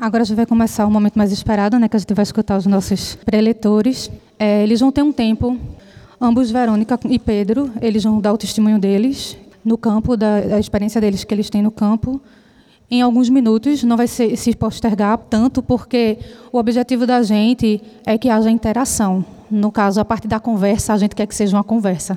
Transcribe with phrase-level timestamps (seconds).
[0.00, 2.56] Agora a gente vai começar o momento mais esperado, né, que a gente vai escutar
[2.56, 4.08] os nossos preletores.
[4.38, 5.58] É, eles vão ter um tempo,
[6.20, 11.00] ambos, Verônica e Pedro, eles vão dar o testemunho deles no campo, da, da experiência
[11.00, 12.20] deles que eles têm no campo,
[12.88, 16.18] em alguns minutos, não vai ser, se postergar tanto, porque
[16.52, 19.24] o objetivo da gente é que haja interação.
[19.50, 22.16] No caso, a partir da conversa, a gente quer que seja uma conversa,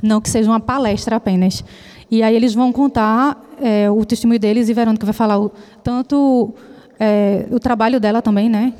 [0.00, 1.64] não que seja uma palestra apenas.
[2.08, 5.50] E aí eles vão contar é, o testemunho deles e Verônica vai falar o,
[5.82, 6.54] tanto
[6.98, 8.72] é, o trabalho dela também, né,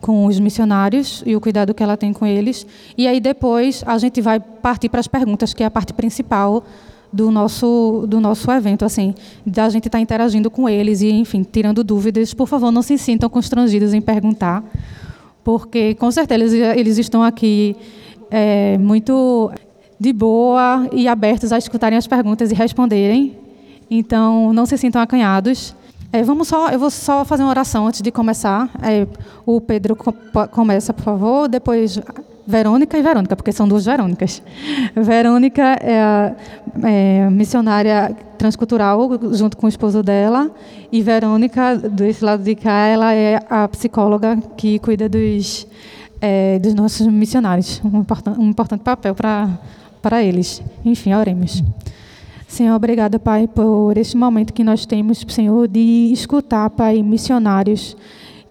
[0.00, 2.66] com os missionários e o cuidado que ela tem com eles.
[2.96, 6.64] E aí depois a gente vai partir para as perguntas, que é a parte principal
[7.12, 9.14] do nosso do nosso evento, assim,
[9.44, 12.32] da gente estar tá interagindo com eles e, enfim, tirando dúvidas.
[12.32, 14.64] Por favor, não se sintam constrangidos em perguntar,
[15.44, 17.76] porque com certeza eles, eles estão aqui
[18.30, 19.50] é, muito
[19.98, 23.36] de boa e abertos a escutarem as perguntas e responderem.
[23.90, 25.74] Então, não se sintam acanhados.
[26.12, 28.68] É, vamos só, eu vou só fazer uma oração antes de começar.
[28.82, 29.06] É,
[29.46, 29.96] o Pedro
[30.50, 31.48] começa, por favor.
[31.48, 32.00] Depois
[32.44, 34.42] Verônica e Verônica, porque são duas Verônicas.
[34.96, 36.34] Verônica é a
[36.82, 40.50] é, missionária transcultural, junto com o esposo dela,
[40.90, 45.64] e Verônica, desse lado de cá, ela é a psicóloga que cuida dos,
[46.20, 47.80] é, dos nossos missionários.
[47.84, 48.04] Um,
[48.42, 50.60] um importante papel para eles.
[50.84, 51.62] Enfim, oremos.
[52.50, 57.96] Senhor, obrigada, Pai, por este momento que nós temos, Senhor, de escutar, Pai, missionários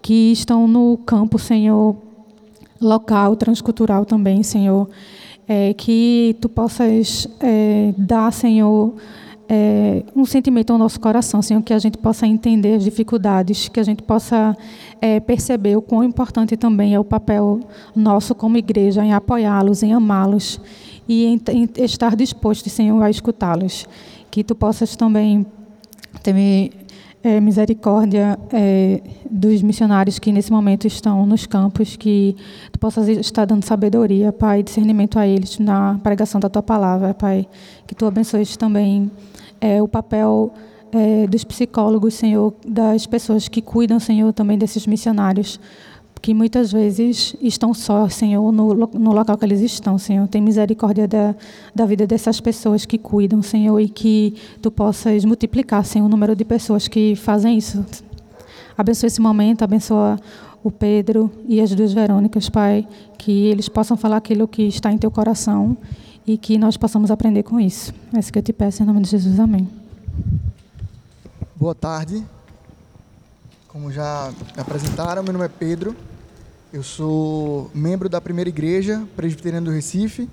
[0.00, 1.94] que estão no campo, Senhor,
[2.80, 4.88] local, transcultural também, Senhor.
[5.46, 8.94] É, que tu possas é, dar, Senhor,
[9.46, 13.78] é, um sentimento ao nosso coração, Senhor, que a gente possa entender as dificuldades, que
[13.78, 14.56] a gente possa
[14.98, 17.60] é, perceber o quão importante também é o papel
[17.94, 20.58] nosso como igreja em apoiá-los, em amá-los
[21.10, 23.84] e em, em, estar disposto, Senhor, a escutá-los.
[24.30, 25.44] Que tu possas também
[26.22, 26.72] ter
[27.20, 32.36] é, misericórdia é, dos missionários que nesse momento estão nos campos, que
[32.70, 37.44] tu possas estar dando sabedoria, Pai, discernimento a eles na pregação da tua palavra, Pai.
[37.88, 39.10] Que tu abençoes também
[39.60, 40.54] é, o papel
[41.28, 45.60] dos psicólogos, Senhor, das pessoas que cuidam, Senhor, também desses missionários
[46.20, 50.28] que muitas vezes estão só, Senhor, no, no local que eles estão, Senhor.
[50.28, 51.34] Tem misericórdia da,
[51.74, 56.36] da vida dessas pessoas que cuidam, Senhor, e que Tu possas multiplicar, Senhor, o número
[56.36, 57.84] de pessoas que fazem isso.
[58.76, 60.18] Abençoa esse momento, abençoa
[60.62, 62.86] o Pedro e as duas Verônicas, Pai,
[63.16, 65.76] que eles possam falar aquilo que está em Teu coração
[66.26, 67.94] e que nós possamos aprender com isso.
[68.14, 69.40] É isso que eu te peço, em nome de Jesus.
[69.40, 69.66] Amém.
[71.56, 72.22] Boa tarde.
[73.68, 75.96] Como já apresentaram, meu nome é Pedro.
[76.72, 80.30] Eu sou membro da primeira igreja presbiteriana do Recife,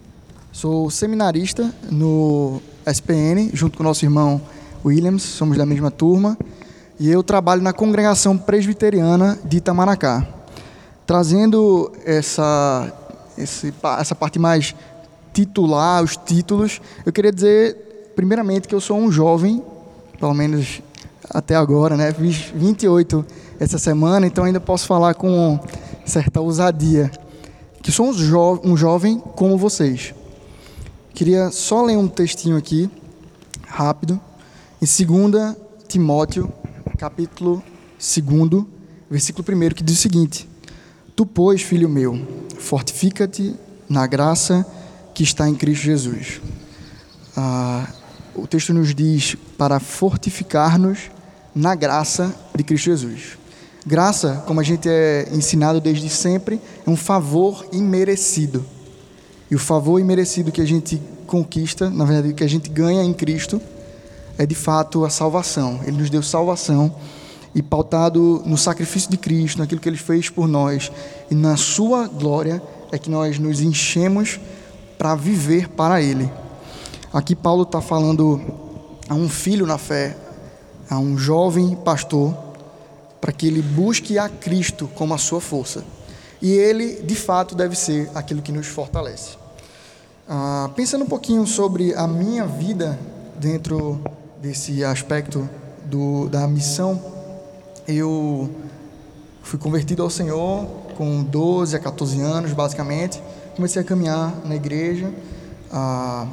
[0.52, 4.40] sou seminarista no SPN, junto com nosso irmão
[4.86, 6.38] Williams, somos da mesma turma,
[7.00, 10.28] e eu trabalho na congregação presbiteriana de Itamaracá.
[11.08, 12.94] Trazendo essa,
[13.36, 14.76] essa parte mais
[15.34, 19.64] titular, os títulos, eu queria dizer, primeiramente, que eu sou um jovem,
[20.20, 20.84] pelo menos
[21.32, 22.14] até agora, né?
[22.14, 23.26] Fiz 28
[23.60, 25.60] essa semana, então ainda posso falar com
[26.08, 27.12] certa ousadia,
[27.84, 30.14] que sou um, jo um jovem como vocês.
[31.14, 32.90] Queria só ler um textinho aqui,
[33.68, 34.20] rápido,
[34.82, 35.56] em 2
[35.88, 36.52] Timóteo,
[36.98, 37.64] capítulo
[38.00, 38.66] 2,
[39.10, 40.48] versículo 1, que diz o seguinte:
[41.16, 42.20] Tu, pois, filho meu,
[42.58, 43.56] fortifica-te
[43.90, 44.66] na graça
[45.14, 46.42] que está em Cristo Jesus.
[47.36, 47.88] Ah,
[48.36, 51.10] o texto nos diz para fortificar-nos
[51.56, 53.38] na graça de Cristo Jesus.
[53.88, 58.66] Graça, como a gente é ensinado desde sempre, é um favor imerecido.
[59.50, 63.14] E o favor imerecido que a gente conquista, na verdade, que a gente ganha em
[63.14, 63.62] Cristo,
[64.38, 65.80] é de fato a salvação.
[65.86, 66.94] Ele nos deu salvação
[67.56, 70.92] e pautado no sacrifício de Cristo, naquilo que ele fez por nós
[71.32, 72.62] e na sua glória,
[72.92, 74.38] é que nós nos enchemos
[74.98, 76.30] para viver para Ele.
[77.14, 78.42] Aqui Paulo está falando
[79.08, 80.18] a um filho na fé,
[80.90, 82.47] a um jovem pastor
[83.20, 85.84] para que ele busque a Cristo como a sua força.
[86.42, 89.38] E ele, de fato, deve ser aquilo que nos fortalece.
[90.30, 92.98] Ah, pensando um pouquinho sobre a minha vida
[93.40, 94.02] dentro
[94.42, 95.50] desse aspecto
[95.86, 97.02] do, da missão,
[97.88, 98.50] eu
[99.42, 100.66] fui convertido ao Senhor
[100.96, 103.22] com 12 a 14 anos, basicamente.
[103.56, 105.12] Comecei a caminhar na igreja.
[105.72, 106.28] Ah,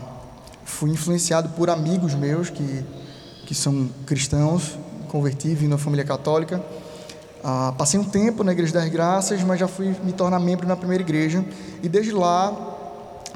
[0.64, 2.84] fui influenciado por amigos meus que,
[3.46, 6.62] que são cristãos converti, vim na família católica.
[7.42, 10.76] Ah, passei um tempo na Igreja das Graças, mas já fui me tornar membro na
[10.76, 11.44] primeira igreja.
[11.82, 12.56] E desde lá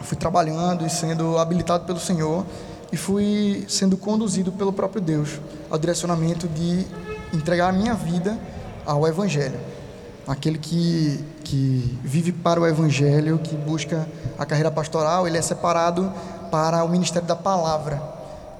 [0.02, 2.46] fui trabalhando e sendo habilitado pelo Senhor
[2.90, 6.86] e fui sendo conduzido pelo próprio Deus ao direcionamento de
[7.34, 8.38] entregar a minha vida
[8.86, 9.60] ao Evangelho.
[10.26, 16.10] Aquele que, que vive para o Evangelho, que busca a carreira pastoral, ele é separado
[16.50, 18.02] para o ministério da palavra.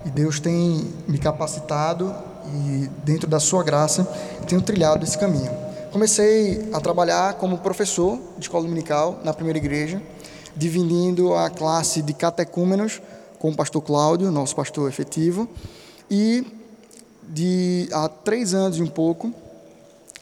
[0.05, 2.15] E Deus tem me capacitado
[2.55, 4.05] e, dentro da sua graça,
[4.47, 5.51] tenho trilhado esse caminho.
[5.93, 10.03] Comecei a trabalhar como professor de escola dominical na primeira igreja,
[10.57, 13.01] dividindo a classe de catecúmenos
[13.39, 15.49] com o pastor Cláudio, nosso pastor efetivo,
[16.11, 16.47] e
[17.29, 19.33] de há três anos e um pouco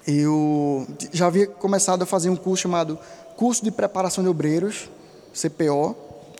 [0.06, 2.96] eu já havia começado a fazer um curso chamado
[3.36, 4.88] Curso de Preparação de Obreiros,
[5.34, 5.96] CPO,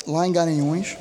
[0.07, 0.97] lá em Garanhuns.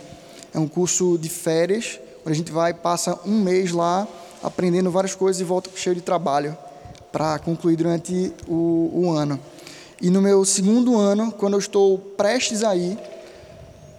[0.52, 4.08] É um curso de férias, onde a gente vai passa um mês lá
[4.46, 6.56] aprendendo várias coisas e volta cheio de trabalho
[7.12, 9.40] para concluir durante o, o ano.
[10.00, 12.98] E no meu segundo ano, quando eu estou prestes a ir,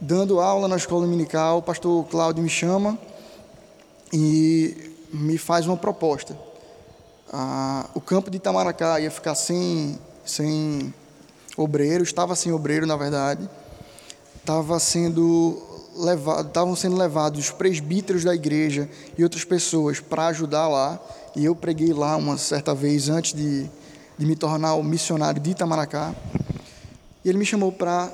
[0.01, 2.97] dando aula na escola dominical, o pastor Cláudio me chama
[4.13, 6.39] e me faz uma proposta.
[7.33, 10.95] Ah, o campo de Itamaracá ia ficar sem, sem
[11.57, 13.49] obreiro, estava sem obreiro, na verdade.
[14.37, 15.61] Estava sendo
[16.47, 21.01] estavam sendo levados os presbíteros da igreja e outras pessoas para ajudar lá.
[21.35, 23.69] E eu preguei lá uma certa vez antes de,
[24.17, 26.15] de me tornar o missionário de Itamaracá.
[27.25, 28.11] E ele me chamou para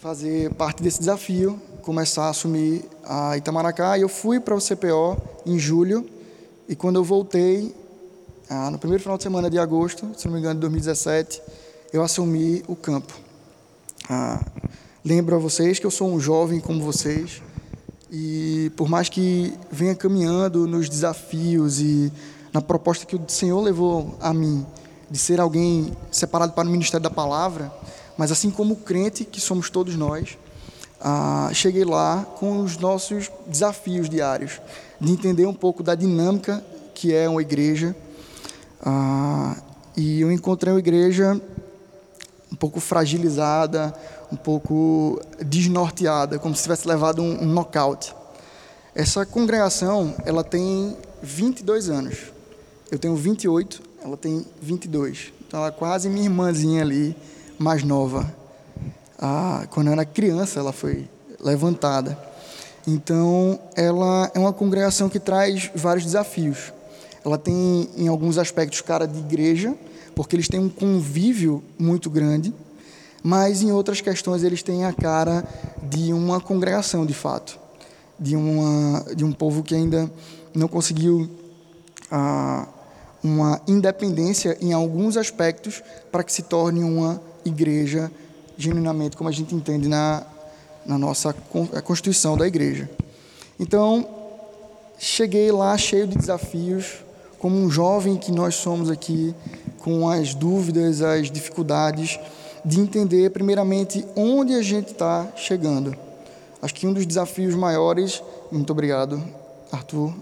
[0.00, 3.96] fazer parte desse desafio, começar a assumir a Itamaracá.
[3.96, 6.08] E eu fui para o CPO em julho.
[6.68, 7.74] E quando eu voltei,
[8.48, 11.42] ah, no primeiro final de semana de agosto, se não me engano, de 2017,
[11.92, 13.14] eu assumi o campo.
[14.08, 14.44] Ah,
[15.06, 17.40] lembro a vocês que eu sou um jovem como vocês.
[18.10, 22.12] E por mais que venha caminhando nos desafios e
[22.52, 24.66] na proposta que o Senhor levou a mim
[25.08, 27.72] de ser alguém separado para o ministério da palavra,
[28.18, 30.36] mas assim como crente que somos todos nós,
[31.00, 34.60] ah, cheguei lá com os nossos desafios diários,
[35.00, 37.94] de entender um pouco da dinâmica que é uma igreja,
[38.82, 39.54] ah,
[39.96, 41.40] e eu encontrei uma igreja
[42.50, 43.94] um pouco fragilizada,
[44.32, 48.14] um pouco desnorteada, como se tivesse levado um, um nocaute.
[48.94, 52.32] Essa congregação, ela tem 22 anos.
[52.90, 55.32] Eu tenho 28, ela tem 22.
[55.46, 57.16] Então ela é quase minha irmãzinha ali,
[57.58, 58.32] mais nova.
[59.18, 61.08] Ah, quando eu era criança, ela foi
[61.40, 62.18] levantada.
[62.86, 66.72] Então, ela é uma congregação que traz vários desafios.
[67.24, 69.74] Ela tem, em alguns aspectos, cara de igreja,
[70.14, 72.54] porque eles têm um convívio muito grande,
[73.26, 75.44] mas em outras questões eles têm a cara
[75.82, 77.58] de uma congregação, de fato,
[78.16, 80.08] de, uma, de um povo que ainda
[80.54, 81.28] não conseguiu
[82.08, 82.68] ah,
[83.24, 85.82] uma independência em alguns aspectos
[86.12, 88.12] para que se torne uma igreja
[88.56, 90.22] genuinamente como a gente entende na,
[90.86, 91.34] na nossa
[91.82, 92.88] constituição da igreja.
[93.58, 94.06] Então,
[95.00, 96.98] cheguei lá cheio de desafios,
[97.40, 99.34] como um jovem que nós somos aqui,
[99.80, 102.20] com as dúvidas, as dificuldades,
[102.66, 105.96] de entender, primeiramente, onde a gente está chegando.
[106.60, 108.20] Acho que um dos desafios maiores.
[108.50, 109.22] Muito obrigado,
[109.70, 110.12] Arthur.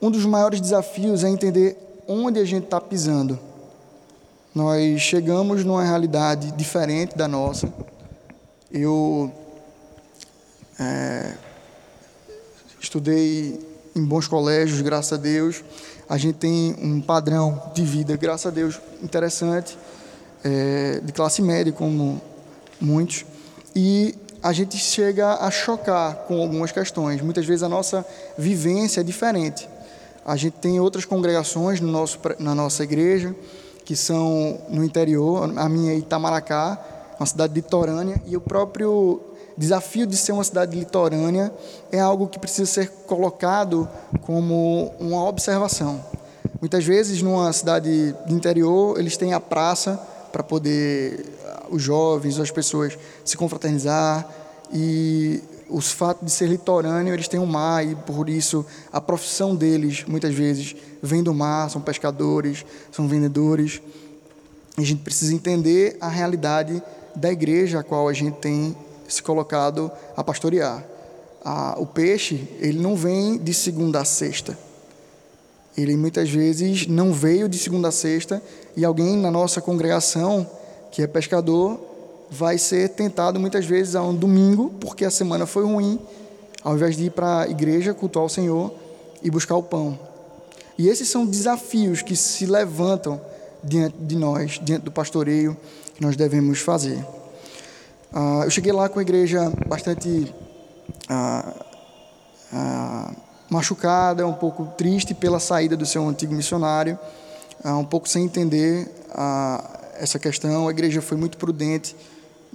[0.00, 1.76] Um dos maiores desafios é entender
[2.08, 3.38] onde a gente está pisando.
[4.52, 7.72] Nós chegamos numa realidade diferente da nossa.
[8.68, 9.32] Eu
[10.76, 11.34] é,
[12.80, 15.62] estudei em bons colégios, graças a Deus.
[16.08, 19.78] A gente tem um padrão de vida, graças a Deus, interessante,
[20.44, 22.20] é, de classe média, como
[22.80, 23.24] muitos.
[23.74, 27.20] E a gente chega a chocar com algumas questões.
[27.20, 28.04] Muitas vezes a nossa
[28.36, 29.68] vivência é diferente.
[30.24, 33.34] A gente tem outras congregações no nosso, na nossa igreja,
[33.84, 36.78] que são no interior, a minha é Itamaracá,
[37.18, 39.20] uma cidade litorânea, e o próprio
[39.56, 41.52] desafio de ser uma cidade litorânea
[41.90, 43.88] é algo que precisa ser colocado
[44.22, 46.02] como uma observação.
[46.60, 50.00] Muitas vezes, numa cidade de interior, eles têm a praça
[50.32, 51.24] para poder
[51.70, 54.28] os jovens, as pessoas se confraternizar
[54.72, 59.54] e os fatos de ser litorâneo, eles têm um mar e por isso a profissão
[59.54, 63.80] deles muitas vezes vem do mar, são pescadores, são vendedores.
[64.76, 66.82] A gente precisa entender a realidade
[67.14, 68.76] da igreja a qual a gente tem
[69.08, 70.84] se colocado a pastorear.
[71.76, 74.56] o peixe, ele não vem de segunda a sexta.
[75.76, 78.42] Ele muitas vezes não veio de segunda a sexta
[78.76, 80.48] e alguém na nossa congregação
[80.90, 81.80] que é pescador
[82.30, 85.98] vai ser tentado muitas vezes a um domingo porque a semana foi ruim,
[86.64, 88.72] ao invés de ir para a igreja cultuar o Senhor
[89.22, 89.98] e buscar o pão.
[90.78, 93.20] E esses são desafios que se levantam
[93.62, 95.56] diante de nós, diante do pastoreio
[95.94, 96.98] que nós devemos fazer.
[98.12, 100.34] Uh, eu cheguei lá com a igreja bastante
[101.10, 101.64] uh,
[102.52, 103.16] uh,
[103.48, 106.98] machucada, um pouco triste pela saída do seu antigo missionário.
[107.64, 110.68] Ah, um pouco sem entender a, essa questão.
[110.68, 111.94] A igreja foi muito prudente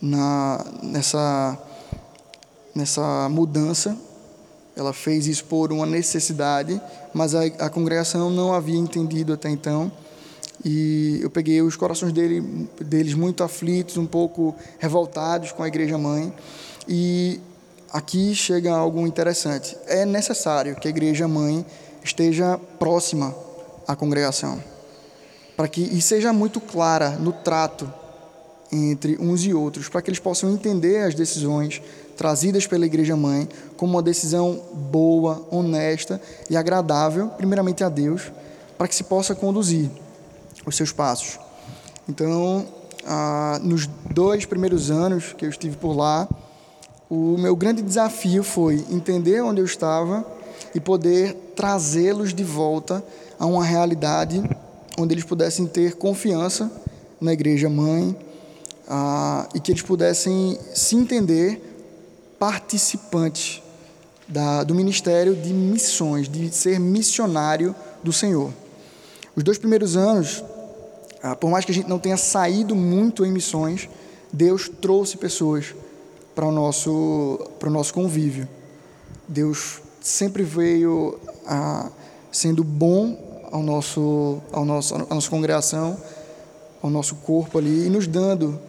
[0.02, 1.58] na, nessa,
[2.76, 3.98] nessa mudança.
[4.76, 6.80] Ela fez isso por uma necessidade,
[7.14, 9.92] mas a, a congregação não havia entendido até então.
[10.64, 15.98] E eu peguei os corações dele, deles muito aflitos, um pouco revoltados com a igreja
[15.98, 16.34] mãe.
[16.88, 17.40] E
[17.92, 19.78] aqui chega algo interessante.
[19.88, 21.66] É necessário que a igreja mãe
[22.04, 23.36] esteja próxima
[23.88, 24.62] à congregação,
[25.58, 27.92] para que e seja muito clara no trato
[28.72, 31.82] entre uns e outros, para que eles possam entender as decisões
[32.16, 38.32] trazidas pela igreja mãe como uma decisão boa, honesta e agradável, primeiramente a Deus,
[38.78, 39.90] para que se possa conduzir
[40.66, 41.40] os seus passos.
[42.08, 42.68] Então,
[43.06, 46.28] ah, nos dois primeiros anos que eu estive por lá,
[47.10, 50.26] o meu grande desafio foi entender onde eu estava
[50.76, 53.04] e poder trazê-los de volta
[53.40, 54.44] a uma realidade
[54.98, 56.72] onde eles pudessem ter confiança
[57.22, 58.18] na igreja mãe
[58.88, 61.62] ah, e que eles pudessem se entender
[62.40, 63.62] participantes
[64.28, 68.52] da, do ministério de missões, de ser missionário do Senhor.
[69.36, 70.44] Os dois primeiros anos
[71.22, 73.90] ah, por mais que a gente não tenha saído muito em missões,
[74.32, 75.74] Deus trouxe pessoas
[76.36, 78.48] para o nosso, para o nosso convívio.
[79.28, 81.90] Deus sempre veio ah,
[82.32, 85.98] sendo bom ao nosso, ao nosso, à nossa congregação,
[86.82, 88.60] ao nosso corpo ali, e nos dando,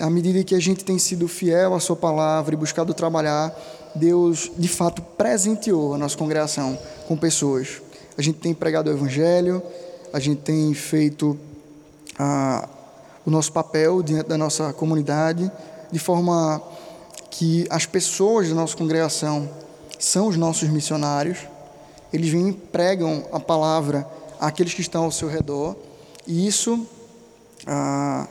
[0.00, 3.54] à medida que a gente tem sido fiel à Sua palavra e buscado trabalhar,
[3.94, 7.80] Deus de fato presenteou a nossa congregação com pessoas.
[8.16, 9.62] A gente tem pregado o Evangelho,
[10.12, 11.38] a gente tem feito
[12.18, 12.68] a,
[13.24, 15.50] o nosso papel diante da nossa comunidade,
[15.90, 16.62] de forma
[17.30, 19.48] que as pessoas da nossa congregação
[19.98, 21.38] são os nossos missionários,
[22.12, 24.08] eles vêm e pregam a palavra
[24.40, 25.76] àqueles que estão ao seu redor,
[26.26, 26.86] e isso
[27.66, 28.26] ah,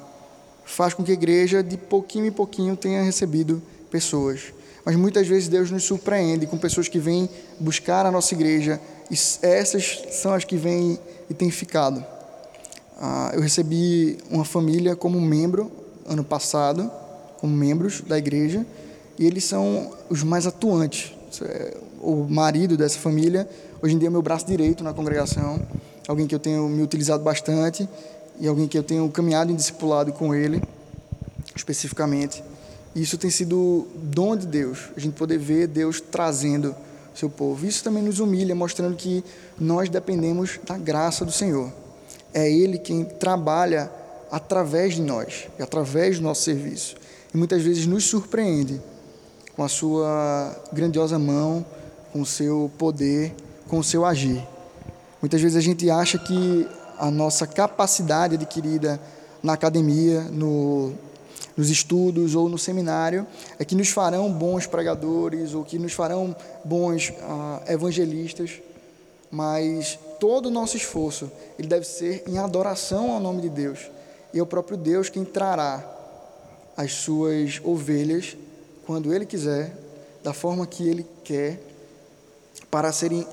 [0.66, 4.54] faz com que a igreja, de pouquinho em pouquinho, tenha recebido pessoas.
[4.86, 7.30] Mas muitas vezes Deus nos surpreende com pessoas que vêm
[7.60, 8.80] buscar a nossa igreja,
[9.12, 12.04] e essas são as que vêm e têm ficado.
[13.00, 15.72] Ah, eu recebi uma família como membro
[16.06, 16.90] ano passado,
[17.40, 18.66] como membros da igreja,
[19.20, 21.14] e eles são os mais atuantes.
[21.42, 23.48] É, o marido dessa família,
[23.82, 25.60] hoje em dia, é meu braço direito na congregação,
[26.08, 27.88] alguém que eu tenho me utilizado bastante
[28.40, 30.62] e alguém que eu tenho caminhado em discipulado com ele,
[31.56, 32.44] especificamente.
[32.96, 36.76] E isso tem sido dom de Deus, a gente poder ver Deus trazendo
[37.14, 37.66] seu povo.
[37.66, 39.24] Isso também nos humilha, mostrando que
[39.60, 41.72] nós dependemos da graça do Senhor
[42.38, 43.92] é Ele quem trabalha
[44.32, 46.96] através de nós e através do nosso serviço.
[47.34, 48.80] E muitas vezes nos surpreende
[49.56, 51.66] com a sua grandiosa mão,
[52.14, 53.34] com o seu poder,
[53.68, 54.46] com o seu agir.
[55.22, 59.00] Muitas vezes a gente acha que a nossa capacidade adquirida
[59.42, 60.94] na academia, no,
[61.56, 63.26] nos estudos ou no seminário
[63.60, 68.62] é que nos farão bons pregadores ou que nos farão bons ah, evangelistas,
[69.32, 73.90] mas todo o nosso esforço ele deve ser em adoração ao nome de Deus.
[74.34, 75.84] E é o próprio Deus quem trará
[76.76, 78.38] as suas ovelhas
[78.86, 79.76] quando Ele quiser,
[80.24, 81.60] da forma que Ele quer,
[82.70, 83.26] para serem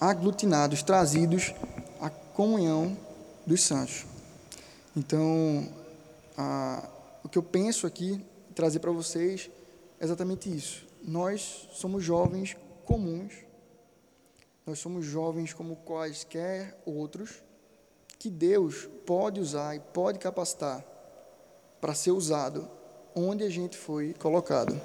[0.00, 1.54] aglutinados, trazidos
[2.00, 2.96] à comunhão
[3.46, 4.06] dos santos.
[4.96, 5.68] Então,
[6.36, 6.88] a,
[7.22, 9.50] o que eu penso aqui, trazer para vocês,
[10.00, 10.86] é exatamente isso.
[11.02, 13.50] Nós somos jovens comuns
[14.70, 17.42] nós somos jovens como quaisquer outros
[18.20, 20.84] que Deus pode usar e pode capacitar
[21.80, 22.68] para ser usado
[23.12, 24.80] onde a gente foi colocado,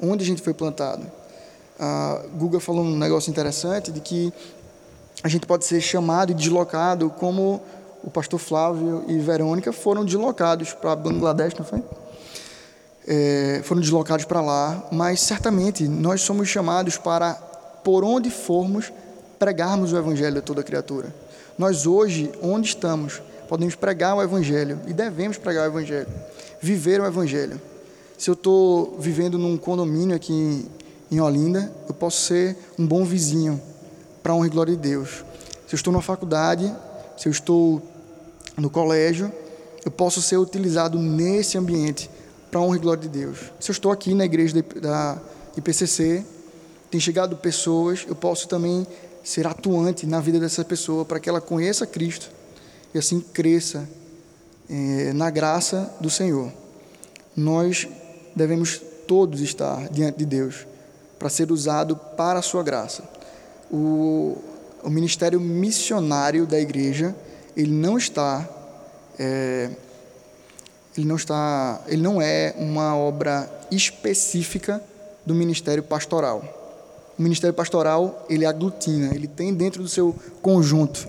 [0.00, 1.10] onde a gente foi plantado.
[1.78, 4.32] A Guga falou um negócio interessante de que
[5.22, 7.60] a gente pode ser chamado e deslocado como
[8.02, 11.82] o pastor Flávio e Verônica foram deslocados para Bangladesh, não foi?
[13.06, 17.34] É, foram deslocados para lá, mas certamente nós somos chamados para,
[17.82, 18.92] por onde formos,
[19.38, 21.14] pregarmos o Evangelho a toda criatura.
[21.58, 26.08] Nós hoje, onde estamos, podemos pregar o Evangelho e devemos pregar o Evangelho,
[26.60, 27.60] viver o Evangelho.
[28.16, 30.66] Se eu estou vivendo num condomínio aqui
[31.14, 33.60] em Olinda, eu posso ser um bom vizinho
[34.22, 35.24] para a honra e glória de Deus.
[35.66, 36.74] Se eu estou na faculdade,
[37.16, 37.80] se eu estou
[38.56, 39.32] no colégio,
[39.84, 42.10] eu posso ser utilizado nesse ambiente
[42.50, 43.38] para a honra e glória de Deus.
[43.60, 45.18] Se eu estou aqui na igreja da
[45.56, 46.24] IPCC,
[46.90, 48.84] tem chegado pessoas, eu posso também
[49.22, 52.28] ser atuante na vida dessa pessoa para que ela conheça Cristo
[52.92, 53.88] e assim cresça
[54.68, 56.52] é, na graça do Senhor.
[57.36, 57.86] Nós
[58.34, 60.66] devemos todos estar diante de Deus
[61.18, 63.02] para ser usado para a sua graça.
[63.70, 64.36] O,
[64.82, 67.14] o ministério missionário da igreja
[67.56, 68.48] ele não está,
[69.18, 69.70] é,
[70.96, 74.82] ele não está, ele não é uma obra específica
[75.24, 76.42] do ministério pastoral.
[77.18, 81.06] O ministério pastoral ele aglutina, ele tem dentro do seu conjunto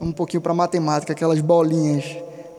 [0.00, 2.04] um pouquinho para matemática, aquelas bolinhas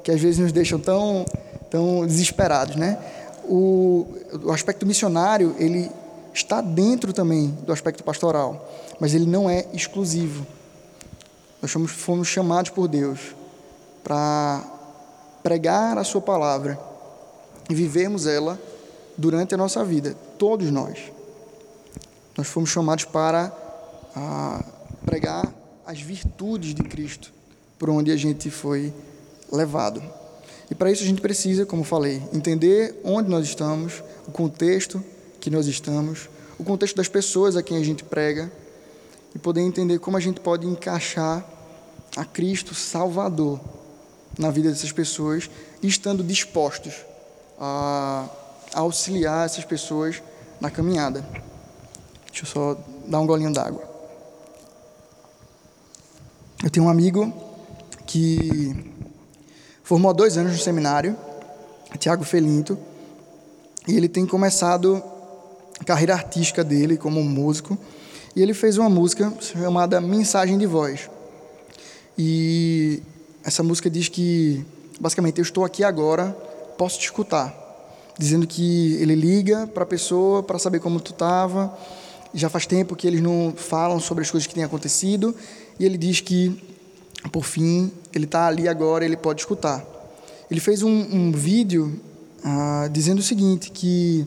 [0.04, 1.26] que às vezes nos deixam tão,
[1.70, 2.98] tão desesperados, né?
[3.44, 4.08] O,
[4.44, 5.90] o aspecto missionário ele
[6.38, 10.46] está dentro também do aspecto pastoral, mas ele não é exclusivo.
[11.62, 13.36] Nós fomos, chamados por Deus
[14.04, 14.64] para
[15.42, 16.80] pregar a Sua palavra
[17.68, 18.60] e vivermos ela
[19.18, 21.12] durante a nossa vida, todos nós.
[22.38, 23.52] Nós fomos chamados para
[24.16, 24.64] ah,
[25.06, 25.52] pregar
[25.86, 27.34] as virtudes de Cristo
[27.80, 28.94] por onde a gente foi
[29.52, 30.04] levado.
[30.70, 35.04] E para isso a gente precisa, como falei, entender onde nós estamos, o contexto
[35.40, 38.52] que nós estamos, o contexto das pessoas a quem a gente prega
[39.36, 41.46] e poder entender como a gente pode encaixar
[42.16, 43.60] a Cristo Salvador
[44.38, 45.50] na vida dessas pessoas
[45.82, 46.94] estando dispostos
[47.60, 48.28] a
[48.74, 50.22] auxiliar essas pessoas
[50.60, 51.22] na caminhada.
[52.28, 52.78] Deixa eu só
[53.08, 53.84] dar um golinho d'água.
[56.64, 57.32] Eu tenho um amigo
[58.06, 58.94] que
[59.84, 61.16] formou há dois anos no seminário,
[62.00, 62.78] Tiago Felinto,
[63.88, 65.17] e ele tem começado a
[65.86, 67.78] carreira artística dele como músico,
[68.36, 71.10] e ele fez uma música chamada Mensagem de Voz.
[72.18, 73.02] E
[73.44, 74.66] essa música diz que,
[75.00, 76.36] basicamente, eu estou aqui agora,
[76.78, 77.66] posso te escutar.
[78.18, 81.78] Dizendo que ele liga para a pessoa para saber como tu estava.
[82.34, 85.36] Já faz tempo que eles não falam sobre as coisas que têm acontecido.
[85.80, 86.60] E ele diz que,
[87.32, 89.86] por fim, ele está ali agora, ele pode escutar.
[90.50, 92.00] Ele fez um, um vídeo
[92.44, 94.26] ah, dizendo o seguinte, que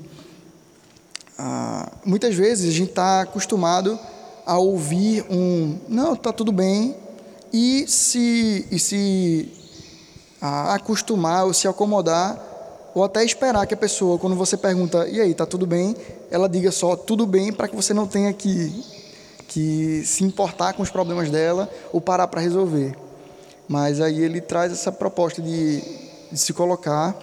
[1.42, 3.98] ah, muitas vezes a gente está acostumado
[4.44, 6.94] a ouvir um não, está tudo bem,
[7.50, 9.50] e se, e se
[10.38, 12.38] ah, acostumar ou se acomodar,
[12.94, 15.96] ou até esperar que a pessoa, quando você pergunta, e aí, está tudo bem,
[16.30, 18.84] ela diga só tudo bem para que você não tenha que,
[19.48, 22.94] que se importar com os problemas dela ou parar para resolver.
[23.66, 25.80] Mas aí ele traz essa proposta de,
[26.30, 27.16] de se colocar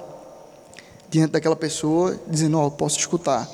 [1.08, 3.48] diante daquela pessoa, dizendo: Ó, oh, posso escutar,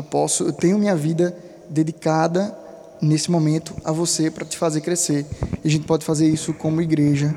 [0.00, 1.36] eu posso, eu tenho minha vida
[1.68, 2.56] dedicada
[3.00, 5.26] nesse momento a você para te fazer crescer.
[5.62, 7.34] E a gente pode fazer isso como igreja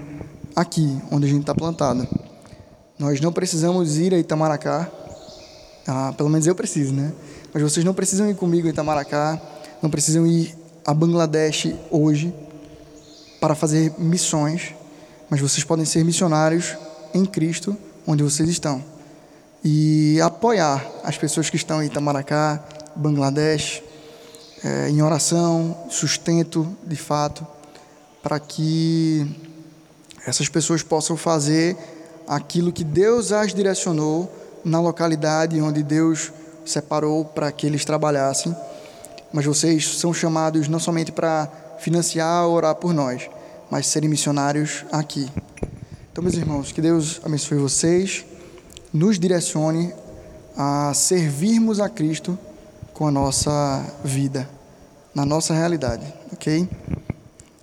[0.56, 2.08] aqui, onde a gente está plantado.
[2.98, 4.90] Nós não precisamos ir a Itamaracá,
[5.86, 7.12] ah, pelo menos eu preciso, né?
[7.54, 9.40] Mas vocês não precisam ir comigo a Itamaracá,
[9.82, 12.34] não precisam ir a Bangladesh hoje
[13.42, 14.74] para fazer missões,
[15.30, 16.78] mas vocês podem ser missionários
[17.14, 17.76] em Cristo,
[18.08, 18.93] onde vocês estão.
[19.64, 22.62] E apoiar as pessoas que estão em Itamaracá,
[22.96, 23.82] Bangladesh,
[24.64, 27.48] é, em oração, sustento de fato,
[28.22, 29.26] para que
[30.26, 31.78] essas pessoas possam fazer
[32.28, 34.32] aquilo que Deus as direcionou
[34.64, 36.32] na localidade onde Deus
[36.66, 38.56] separou para que eles trabalhassem.
[39.32, 41.50] Mas vocês são chamados não somente para
[41.80, 43.30] financiar orar por nós,
[43.70, 45.30] mas serem missionários aqui.
[46.12, 48.24] Então, meus irmãos, que Deus abençoe vocês,
[48.94, 49.92] nos direcione
[50.56, 52.38] a servirmos a Cristo
[52.94, 54.48] com a nossa vida,
[55.16, 56.70] na nossa realidade, ok?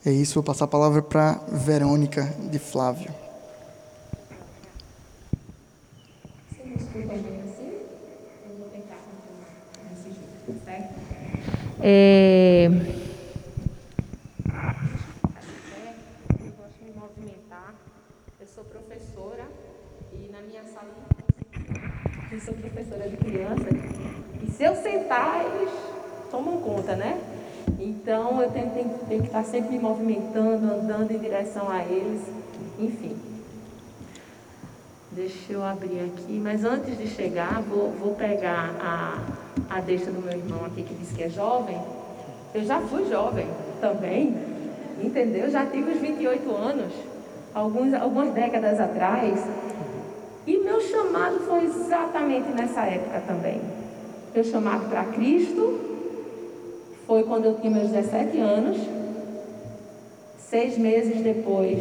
[0.05, 3.15] É isso, vou passar a palavra para Verônica de Flávio.
[11.83, 12.67] É...
[12.67, 12.73] Eu
[16.53, 17.75] gosto de me movimentar.
[18.39, 19.49] Eu sou professora
[20.13, 20.91] e na minha sala
[22.33, 23.67] eu sou professora de criança.
[24.43, 25.73] E se eu sentar, eles
[26.31, 27.21] tomam conta, né?
[27.79, 32.23] Então eu tenho, tenho, tenho que estar sempre me movimentando, andando em direção a eles,
[32.79, 33.17] enfim.
[35.11, 39.19] Deixa eu abrir aqui, mas antes de chegar, vou, vou pegar a,
[39.69, 41.81] a deixa do meu irmão aqui que diz que é jovem.
[42.55, 43.49] Eu já fui jovem
[43.81, 44.37] também,
[45.03, 45.51] entendeu?
[45.51, 46.93] Já tive os 28 anos,
[47.53, 49.41] alguns, algumas décadas atrás.
[50.47, 53.61] E meu chamado foi exatamente nessa época também.
[54.35, 55.81] Meu chamado para Cristo
[57.07, 58.79] foi quando eu tinha meus 17 anos.
[60.39, 61.79] Seis meses depois,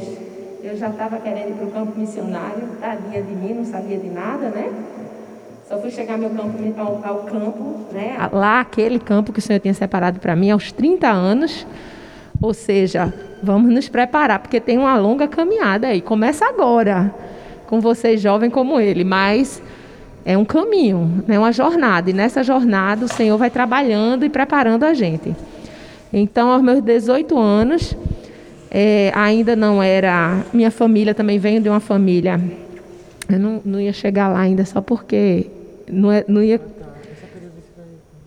[0.61, 4.09] eu já estava querendo ir para o campo missionário, tadinha de mim, não sabia de
[4.09, 4.71] nada, né?
[5.67, 8.17] Só fui chegar meu campo, ao, ao campo, né?
[8.31, 11.65] Lá, aquele campo que o Senhor tinha separado para mim aos 30 anos.
[12.41, 16.01] Ou seja, vamos nos preparar, porque tem uma longa caminhada aí.
[16.01, 17.13] Começa agora,
[17.69, 19.61] com vocês jovens como ele, mas
[20.25, 22.09] é um caminho, é né, uma jornada.
[22.09, 25.35] E nessa jornada o Senhor vai trabalhando e preparando a gente.
[26.11, 27.95] Então, aos meus 18 anos,
[28.71, 30.45] É, ainda não era.
[30.53, 32.39] Minha família também veio de uma família.
[33.27, 35.47] Eu não, não ia chegar lá ainda só porque
[35.91, 36.61] não, é, não ia.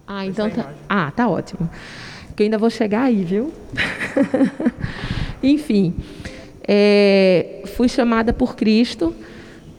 [0.05, 0.68] Ah, então tá.
[0.88, 1.70] Ah, tá ótimo.
[2.35, 3.52] Que ainda vou chegar aí, viu?
[5.40, 5.94] Enfim,
[6.66, 9.14] é, fui chamada por Cristo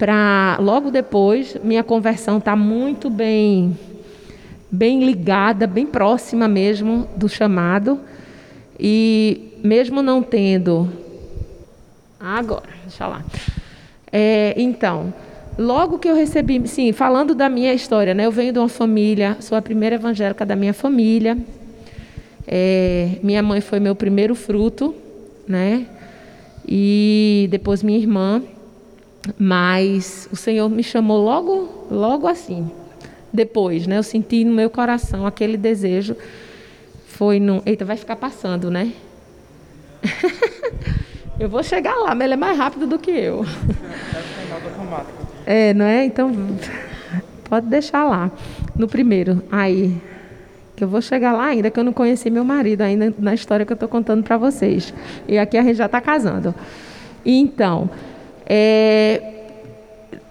[0.03, 3.73] para logo depois minha conversão está muito bem
[4.69, 7.97] bem ligada, bem próxima mesmo do chamado.
[8.77, 10.91] E mesmo não tendo.
[12.19, 13.23] Agora, deixa lá.
[14.11, 15.13] É, então,
[15.57, 18.25] logo que eu recebi, sim, falando da minha história, né?
[18.25, 21.37] Eu venho de uma família, sou a primeira evangélica da minha família.
[22.45, 24.93] É, minha mãe foi meu primeiro fruto,
[25.47, 25.85] né?
[26.67, 28.43] E depois minha irmã.
[29.37, 32.69] Mas o Senhor me chamou logo, logo assim,
[33.31, 33.97] depois, né?
[33.97, 36.15] Eu senti no meu coração aquele desejo.
[37.07, 37.61] Foi no.
[37.65, 38.91] Eita, vai ficar passando, né?
[41.39, 43.45] eu vou chegar lá, mas ele é mais rápido do que eu.
[45.45, 46.05] É, não é?
[46.05, 46.31] Então,
[47.49, 48.31] pode deixar lá.
[48.75, 49.41] No primeiro.
[49.51, 49.95] Aí.
[50.75, 53.63] Que eu vou chegar lá ainda, que eu não conheci meu marido ainda na história
[53.63, 54.91] que eu estou contando para vocês.
[55.27, 56.53] E aqui a gente já está casando.
[57.23, 57.91] Então,
[58.45, 59.21] é,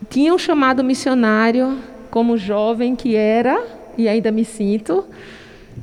[0.09, 1.79] tinha um chamado missionário
[2.11, 3.65] como jovem que era,
[3.97, 5.05] e ainda me sinto,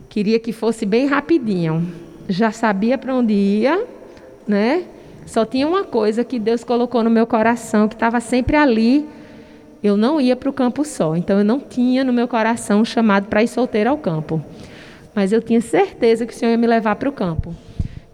[0.07, 1.91] queria que fosse bem rapidinho.
[2.27, 3.83] Já sabia para onde ia,
[4.47, 4.83] né?
[5.25, 9.05] Só tinha uma coisa que Deus colocou no meu coração, que estava sempre ali.
[9.81, 12.85] Eu não ia para o campo só, então eu não tinha no meu coração um
[12.85, 14.43] chamado para ir solteira ao campo.
[15.15, 17.55] Mas eu tinha certeza que o Senhor ia me levar para o campo.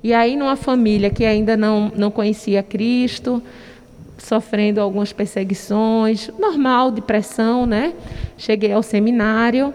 [0.04, 3.41] E aí, numa família que ainda não, não conhecia Cristo,
[4.17, 7.93] sofrendo algumas perseguições, normal, depressão, né?
[8.38, 9.73] Cheguei ao seminário,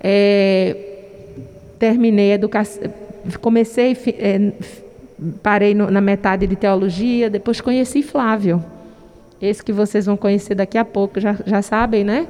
[0.00, 0.76] é,
[1.78, 2.82] terminei educação,
[3.40, 4.52] comecei, é,
[5.42, 8.64] parei no, na metade de teologia, depois conheci Flávio,
[9.40, 12.26] esse que vocês vão conhecer daqui a pouco, já, já sabem, né?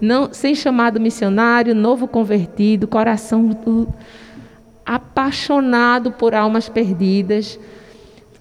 [0.00, 3.56] Não, sem chamado missionário, novo convertido, coração
[4.84, 7.58] apaixonado por almas perdidas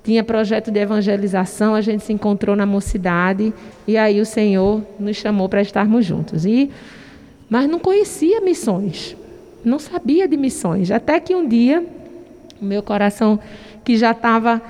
[0.04, 3.54] tinha projeto de evangelização, a gente se encontrou na mocidade
[3.88, 6.46] e aí o Senhor nos chamou para estarmos juntos.
[6.46, 6.72] E
[7.50, 9.16] mas não conhecia missões,
[9.64, 11.86] não sabia de missões, até que um dia
[12.62, 13.40] o meu coração
[13.84, 14.62] que já estava,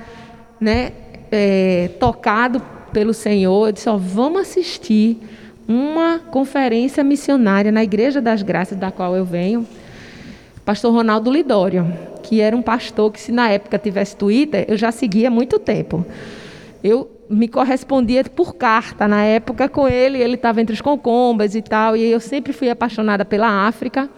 [0.58, 0.92] né,
[1.30, 2.60] é, tocado
[2.92, 5.18] pelo Senhor, eu disse: ó, vamos assistir
[5.68, 9.66] uma conferência missionária na Igreja das Graças da qual eu venho,
[10.64, 14.90] Pastor Ronaldo Lidório que era um pastor que, se na época tivesse Twitter, eu já
[14.90, 16.02] seguia há muito tempo.
[16.82, 21.62] Eu me correspondia por carta na época com ele, ele estava entre os concombas e
[21.62, 24.08] tal, e eu sempre fui apaixonada pela África.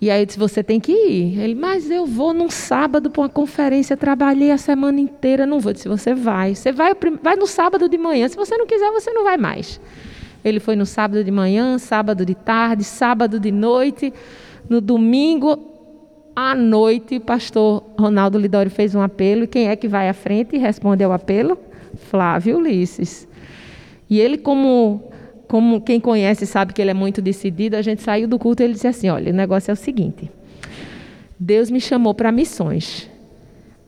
[0.00, 1.40] E aí eu disse: Você tem que ir.
[1.40, 5.70] Ele, mas eu vou num sábado para uma conferência, trabalhei a semana inteira, não vou.
[5.70, 6.54] Eu disse: Você vai.
[6.54, 8.28] Você vai, vai no sábado de manhã.
[8.28, 9.80] Se você não quiser, você não vai mais.
[10.44, 14.12] Ele foi no sábado de manhã, sábado de tarde, sábado de noite.
[14.68, 15.58] No domingo,
[16.36, 19.44] à noite, o pastor Ronaldo Lidório fez um apelo.
[19.44, 21.58] E quem é que vai à frente e responde ao apelo?
[22.10, 23.26] Flávio Ulisses.
[24.08, 25.10] E ele, como,
[25.46, 28.64] como quem conhece sabe que ele é muito decidido, a gente saiu do culto e
[28.64, 30.30] ele disse assim: olha, o negócio é o seguinte.
[31.38, 33.08] Deus me chamou para missões.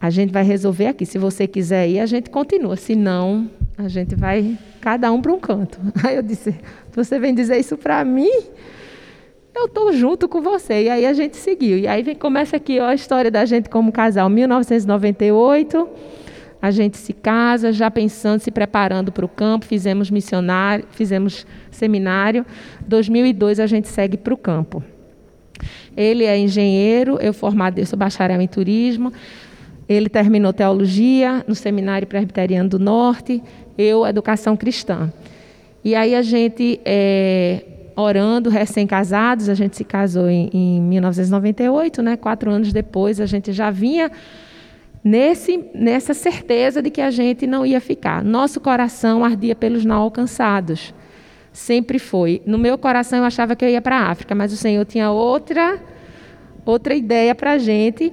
[0.00, 1.04] A gente vai resolver aqui.
[1.04, 2.76] Se você quiser ir, a gente continua.
[2.76, 5.78] Se não, a gente vai cada um para um canto.
[6.02, 6.54] Aí eu disse:
[6.92, 8.30] Você vem dizer isso para mim?
[9.60, 10.84] Eu estou junto com você.
[10.84, 11.78] E aí a gente seguiu.
[11.78, 14.28] E aí vem, começa aqui ó, a história da gente como casal.
[14.28, 15.88] 1998,
[16.60, 22.44] a gente se casa, já pensando, se preparando para o campo, fizemos missionário, fizemos seminário.
[22.86, 24.82] 2002 a gente segue para o campo.
[25.96, 29.12] Ele é engenheiro, eu formado, eu sou bacharel em turismo.
[29.88, 33.42] Ele terminou teologia no Seminário Presbiteriano do Norte,
[33.76, 35.12] eu educação cristã.
[35.84, 37.64] E aí a gente é,
[38.00, 42.16] orando, recém-casados, a gente se casou em, em 1998, né?
[42.16, 44.10] quatro anos depois a gente já vinha
[45.02, 48.22] nesse, nessa certeza de que a gente não ia ficar.
[48.22, 50.94] Nosso coração ardia pelos não alcançados.
[51.52, 52.42] Sempre foi.
[52.46, 55.10] No meu coração eu achava que eu ia para a África, mas o Senhor tinha
[55.10, 55.80] outra,
[56.64, 58.12] outra ideia para a gente.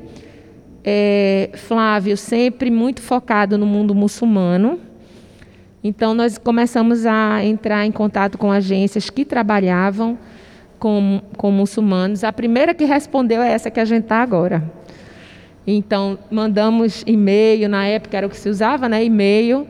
[0.83, 4.79] É, Flávio, sempre muito focado no mundo muçulmano,
[5.87, 10.17] então, nós começamos a entrar em contato com agências que trabalhavam
[10.77, 12.25] com, com muçulmanos.
[12.25, 14.61] A primeira que respondeu é essa que a gente está agora.
[15.65, 19.01] Então, mandamos e-mail, na época era o que se usava, né?
[19.05, 19.65] E-mail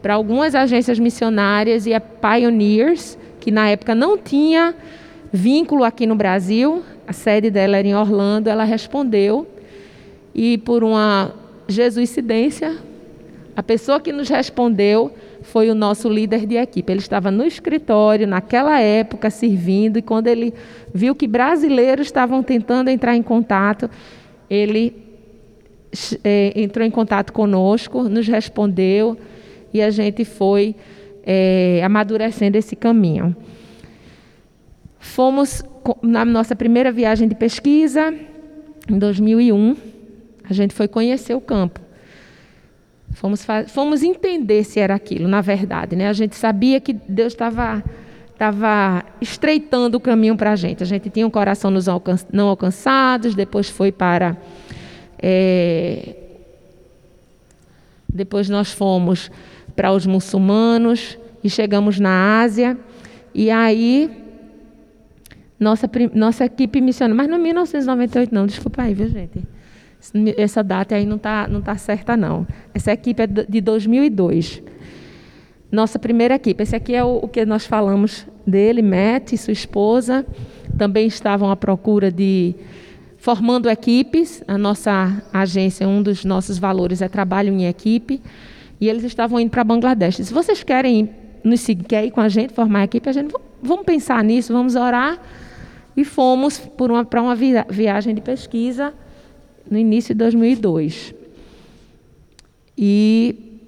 [0.00, 4.74] para algumas agências missionárias e a Pioneers, que na época não tinha
[5.30, 9.46] vínculo aqui no Brasil, a sede dela era em Orlando, ela respondeu
[10.34, 11.34] e por uma
[11.68, 12.74] Jesuicidência.
[13.54, 16.92] A pessoa que nos respondeu foi o nosso líder de equipe.
[16.92, 20.52] Ele estava no escritório naquela época servindo e quando ele
[20.92, 23.90] viu que brasileiros estavam tentando entrar em contato,
[24.48, 24.94] ele
[26.22, 29.16] é, entrou em contato conosco, nos respondeu
[29.72, 30.74] e a gente foi
[31.24, 33.36] é, amadurecendo esse caminho.
[34.98, 35.62] Fomos
[36.02, 38.12] na nossa primeira viagem de pesquisa,
[38.90, 39.76] em 2001,
[40.48, 41.87] a gente foi conhecer o campo.
[43.18, 45.96] Fomos, fomos entender se era aquilo, na verdade.
[45.96, 46.08] Né?
[46.08, 47.82] A gente sabia que Deus estava
[48.32, 50.84] estava estreitando o caminho para a gente.
[50.84, 54.36] A gente tinha um coração nos alcan não alcançados, depois foi para.
[55.20, 56.14] É,
[58.08, 59.32] depois nós fomos
[59.74, 62.78] para os muçulmanos e chegamos na Ásia.
[63.34, 64.08] E aí,
[65.58, 67.16] nossa, nossa equipe missionária.
[67.16, 69.42] Mas não 1998, não, desculpa aí, viu, gente?
[70.36, 72.46] Essa data aí não está não tá certa, não.
[72.72, 74.62] Essa equipe é de 2002.
[75.70, 76.62] Nossa primeira equipe.
[76.62, 80.24] Esse aqui é o, o que nós falamos dele, Matt e sua esposa.
[80.78, 82.54] Também estavam à procura de
[83.18, 84.42] formando equipes.
[84.46, 88.22] A nossa agência, um dos nossos valores é trabalho em equipe.
[88.80, 90.16] E eles estavam indo para Bangladesh.
[90.16, 91.10] Se vocês querem
[91.42, 94.52] nos seguir, quer ir com a gente, formar a equipe, a gente vamos pensar nisso,
[94.52, 95.18] vamos orar.
[95.96, 97.34] E fomos para uma, uma
[97.68, 98.94] viagem de pesquisa
[99.70, 101.14] no início de 2002.
[102.76, 103.62] E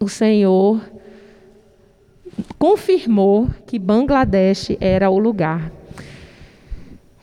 [0.00, 0.80] o Senhor
[2.58, 5.72] confirmou que Bangladesh era o lugar.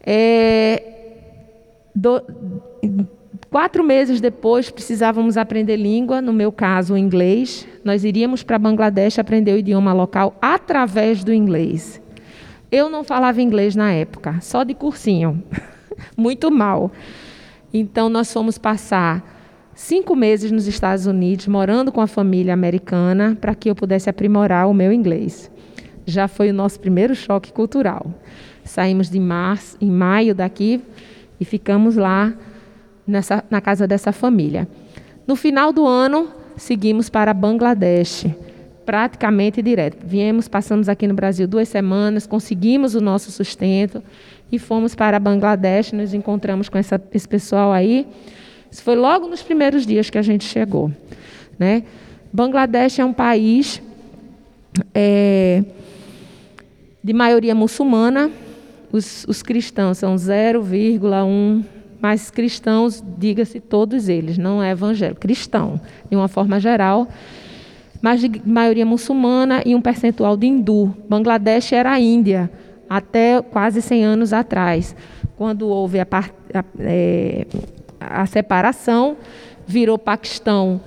[0.05, 0.83] É,
[1.93, 2.21] do,
[3.49, 7.67] quatro meses depois, precisávamos aprender língua, no meu caso, o inglês.
[7.83, 12.01] Nós iríamos para Bangladesh aprender o idioma local através do inglês.
[12.71, 15.41] Eu não falava inglês na época, só de cursinho.
[16.17, 16.91] Muito mal.
[17.77, 19.21] Então, nós fomos passar
[19.73, 24.69] cinco meses nos Estados Unidos, morando com a família americana, para que eu pudesse aprimorar
[24.69, 25.51] o meu inglês.
[26.05, 28.13] Já foi o nosso primeiro choque cultural.
[28.63, 30.81] Saímos de março, em maio daqui
[31.37, 32.33] e ficamos lá
[33.05, 34.69] nessa, na casa dessa família.
[35.27, 38.25] No final do ano, seguimos para Bangladesh,
[38.85, 39.97] praticamente direto.
[40.07, 44.01] Viemos, passamos aqui no Brasil duas semanas, conseguimos o nosso sustento
[44.51, 45.91] e fomos para Bangladesh.
[45.91, 48.07] Nos encontramos com essa, esse pessoal aí
[48.75, 50.91] isso foi logo nos primeiros dias que a gente chegou.
[51.57, 51.83] Né?
[52.33, 53.81] Bangladesh é um país
[54.93, 55.63] é,
[57.01, 58.29] de maioria muçulmana.
[58.91, 61.63] Os, os cristãos são 0,1,
[62.01, 65.79] mas cristãos, diga-se todos eles, não é evangélico, cristão,
[66.09, 67.07] de uma forma geral,
[68.01, 70.93] mas de maioria muçulmana e um percentual de hindu.
[71.07, 72.51] Bangladesh era a Índia
[72.89, 74.95] até quase 100 anos atrás,
[75.37, 77.45] quando houve a, a, é,
[77.99, 79.17] a separação,
[79.67, 80.81] virou Paquistão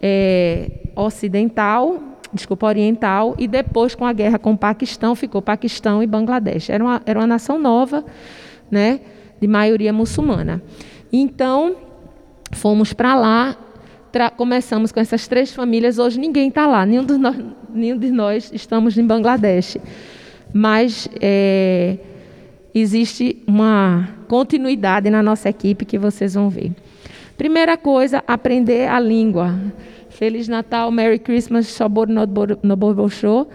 [0.00, 2.00] é, ocidental,
[2.32, 6.70] desculpa, oriental, e depois, com a guerra com o Paquistão, ficou Paquistão e Bangladesh.
[6.70, 8.04] Era uma, era uma nação nova,
[8.70, 9.00] né,
[9.40, 10.62] de maioria muçulmana.
[11.12, 11.76] Então,
[12.52, 13.56] fomos para lá,
[14.36, 15.98] começamos com essas três famílias.
[15.98, 17.36] Hoje ninguém está lá, nenhum, nós,
[17.72, 19.78] nenhum de nós estamos em Bangladesh.
[20.52, 21.98] Mas é,
[22.74, 26.72] existe uma continuidade na nossa equipe que vocês vão ver.
[27.36, 29.58] Primeira coisa, aprender a língua.
[30.10, 32.06] Feliz Natal, Merry Christmas, Shabor
[33.10, 33.48] Show.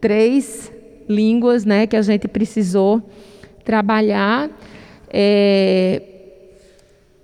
[0.00, 0.72] Três
[1.08, 3.02] línguas né, que a gente precisou
[3.64, 4.50] trabalhar.
[5.10, 6.02] É...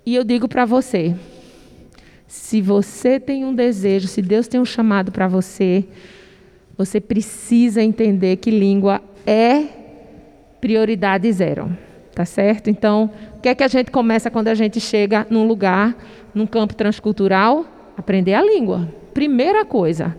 [0.05, 1.15] E eu digo para você,
[2.27, 5.85] se você tem um desejo, se Deus tem um chamado para você,
[6.85, 9.65] você precisa entender que língua é
[10.59, 11.75] prioridade zero.
[12.13, 12.69] Tá certo?
[12.69, 15.95] Então, o que é que a gente começa quando a gente chega num lugar,
[16.33, 17.65] num campo transcultural?
[17.95, 18.89] Aprender a língua.
[19.13, 20.15] Primeira coisa.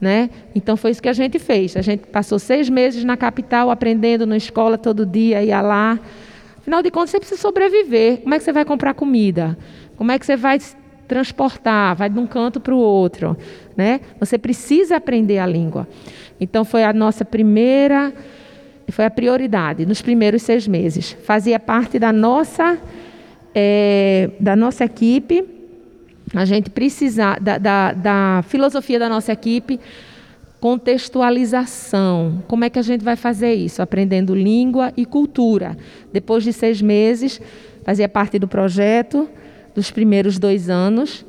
[0.00, 0.30] Né?
[0.54, 1.76] Então foi isso que a gente fez.
[1.76, 5.98] A gente passou seis meses na capital aprendendo na escola todo dia, ia lá.
[6.58, 8.18] Afinal de contas, você precisa sobreviver.
[8.18, 9.56] Como é que você vai comprar comida?
[9.96, 10.58] Como é que você vai
[11.08, 11.96] transportar?
[11.96, 13.36] Vai de um canto para o outro,
[13.76, 14.00] né?
[14.20, 15.88] Você precisa aprender a língua.
[16.38, 18.12] Então foi a nossa primeira
[18.90, 21.12] foi a prioridade nos primeiros seis meses.
[21.24, 22.78] Fazia parte da nossa,
[23.54, 25.44] é, da nossa equipe,
[26.34, 29.78] a gente precisar da, da, da filosofia da nossa equipe,
[30.60, 32.42] contextualização.
[32.48, 33.80] Como é que a gente vai fazer isso?
[33.80, 35.76] Aprendendo língua e cultura.
[36.12, 37.40] Depois de seis meses,
[37.84, 39.28] fazia parte do projeto
[39.78, 41.24] dos primeiros dois anos,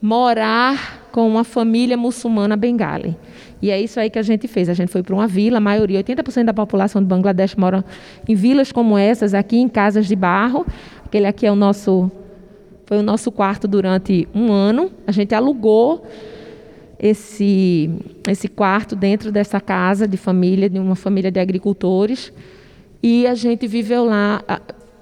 [0.00, 3.16] morar com uma família muçulmana bengali.
[3.62, 4.68] E é isso aí que a gente fez.
[4.68, 7.82] A gente foi para uma vila, a maioria, 80% da população de Bangladesh mora
[8.28, 10.66] em vilas como essas, aqui em casas de barro.
[11.06, 12.10] Aquele aqui é o nosso
[12.84, 14.90] Foi o nosso quarto durante um ano.
[15.06, 16.06] A gente alugou
[16.98, 17.90] esse,
[18.28, 22.30] esse quarto dentro dessa casa de família, de uma família de agricultores.
[23.02, 24.60] E a gente viveu lá ah,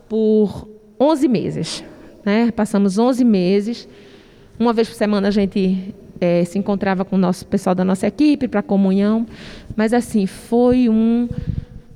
[0.08, 0.68] por
[1.00, 1.84] 11 meses.
[2.24, 2.50] Né?
[2.50, 3.88] Passamos 11 meses.
[4.58, 8.06] Uma vez por semana a gente é, se encontrava com o nosso pessoal da nossa
[8.06, 9.26] equipe para comunhão.
[9.76, 11.28] Mas assim, foi um,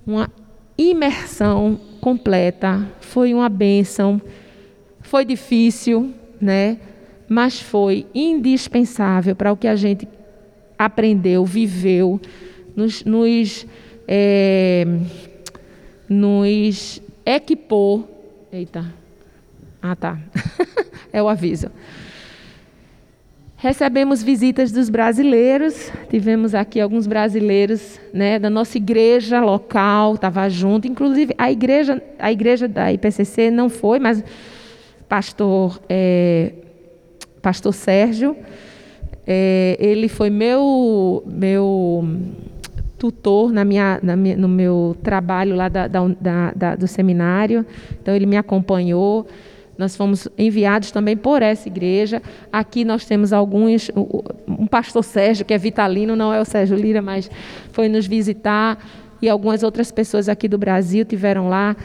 [0.06, 0.30] uma
[0.76, 4.20] imersão completa, foi uma bênção.
[5.00, 6.78] Foi difícil, né?
[7.28, 10.08] mas foi indispensável para o que a gente
[10.78, 12.20] aprendeu, viveu,
[12.74, 13.66] nos, nos,
[14.06, 14.86] é,
[16.08, 18.08] nos equipou.
[18.52, 18.84] Eita.
[19.88, 20.18] Ah, tá.
[21.12, 21.70] é o aviso.
[23.56, 30.88] Recebemos visitas dos brasileiros, tivemos aqui alguns brasileiros né, da nossa igreja local, estava junto,
[30.88, 34.24] inclusive a igreja, a igreja da IPCC não foi, mas
[35.08, 36.52] pastor é,
[37.40, 38.36] pastor Sérgio.
[39.24, 42.04] É, ele foi meu, meu
[42.98, 47.64] tutor na minha, na minha, no meu trabalho lá da, da, da, do seminário.
[48.00, 49.26] Então, ele me acompanhou.
[49.78, 52.22] Nós fomos enviados também por essa igreja.
[52.52, 53.90] Aqui nós temos alguns.
[54.46, 57.30] Um pastor Sérgio, que é vitalino, não é o Sérgio Lira, mas
[57.72, 58.78] foi nos visitar.
[59.20, 61.76] E algumas outras pessoas aqui do Brasil tiveram lá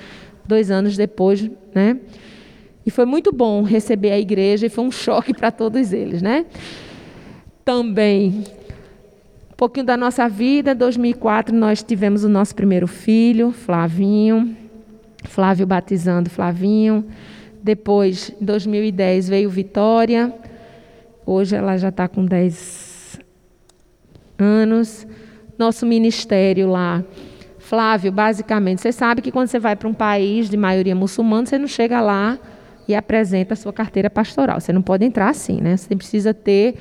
[0.45, 1.97] dois anos depois, né?
[2.85, 6.45] E foi muito bom receber a igreja e foi um choque para todos eles, né?
[7.63, 8.43] Também
[9.51, 14.57] um pouquinho da nossa vida, em 2004 nós tivemos o nosso primeiro filho, Flavinho.
[15.25, 17.05] Flávio batizando Flavinho.
[17.61, 20.33] Depois, em 2010 veio Vitória.
[21.25, 23.19] Hoje ela já está com 10
[24.37, 25.05] anos.
[25.57, 27.03] Nosso ministério lá
[27.71, 31.57] Flávio, basicamente, você sabe que quando você vai para um país de maioria muçulmana, você
[31.57, 32.37] não chega lá
[32.85, 34.59] e apresenta a sua carteira pastoral.
[34.59, 35.77] Você não pode entrar assim, né?
[35.77, 36.75] Você precisa ter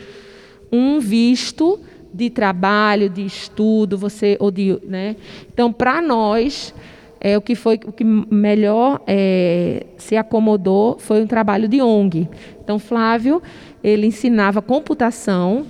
[0.72, 1.78] um visto
[2.12, 5.14] de trabalho, de estudo, você ou de, né?
[5.52, 6.74] Então, para nós,
[7.20, 12.28] é, o que foi o que melhor é, se acomodou foi um trabalho de ONG.
[12.62, 13.42] Então, Flávio,
[13.85, 15.66] ele ensinava computação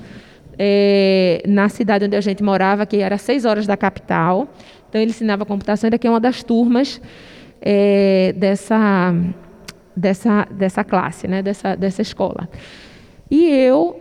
[0.59, 4.49] é, na cidade onde a gente morava, que era seis horas da capital.
[4.89, 7.01] Então, ele ensinava computação, era que é uma das turmas
[7.61, 9.13] é, dessa
[9.97, 12.49] dessa, dessa classe, né, dessa, dessa escola.
[13.31, 13.99] E eu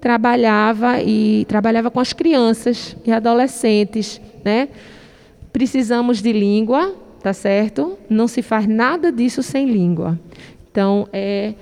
[0.00, 4.68] trabalhava e trabalhava com as crianças e adolescentes, né?
[5.58, 7.98] Precisamos de língua, tá certo?
[8.08, 10.16] Não se faz nada disso sem língua.
[10.70, 11.54] Então, é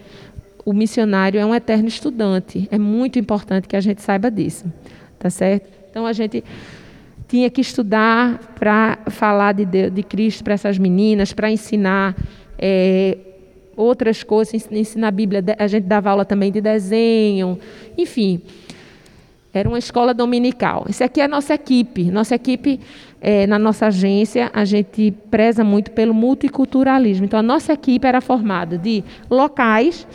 [0.66, 2.68] o missionário é um eterno estudante.
[2.70, 4.70] É muito importante que a gente saiba disso,
[5.18, 5.70] tá certo?
[5.88, 6.44] Então a gente
[7.26, 12.14] tinha que estudar para falar de, Deus, de Cristo para essas meninas, para ensinar
[12.58, 13.16] é,
[13.76, 17.58] outras coisas, ensinar a Bíblia, a gente dava aula também de desenho,
[17.96, 18.42] enfim.
[19.54, 20.84] Era uma escola dominical.
[20.86, 22.10] Isso aqui é a nossa equipe.
[22.10, 22.78] Nossa equipe,
[23.20, 27.24] é, na nossa agência, a gente preza muito pelo multiculturalismo.
[27.24, 30.06] Então, a nossa equipe era formada de locais.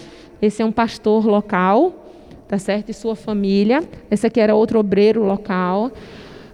[0.41, 2.05] Esse é um pastor local,
[2.47, 2.89] tá certo?
[2.89, 3.83] E sua família.
[4.09, 5.91] Esse aqui era outro obreiro local.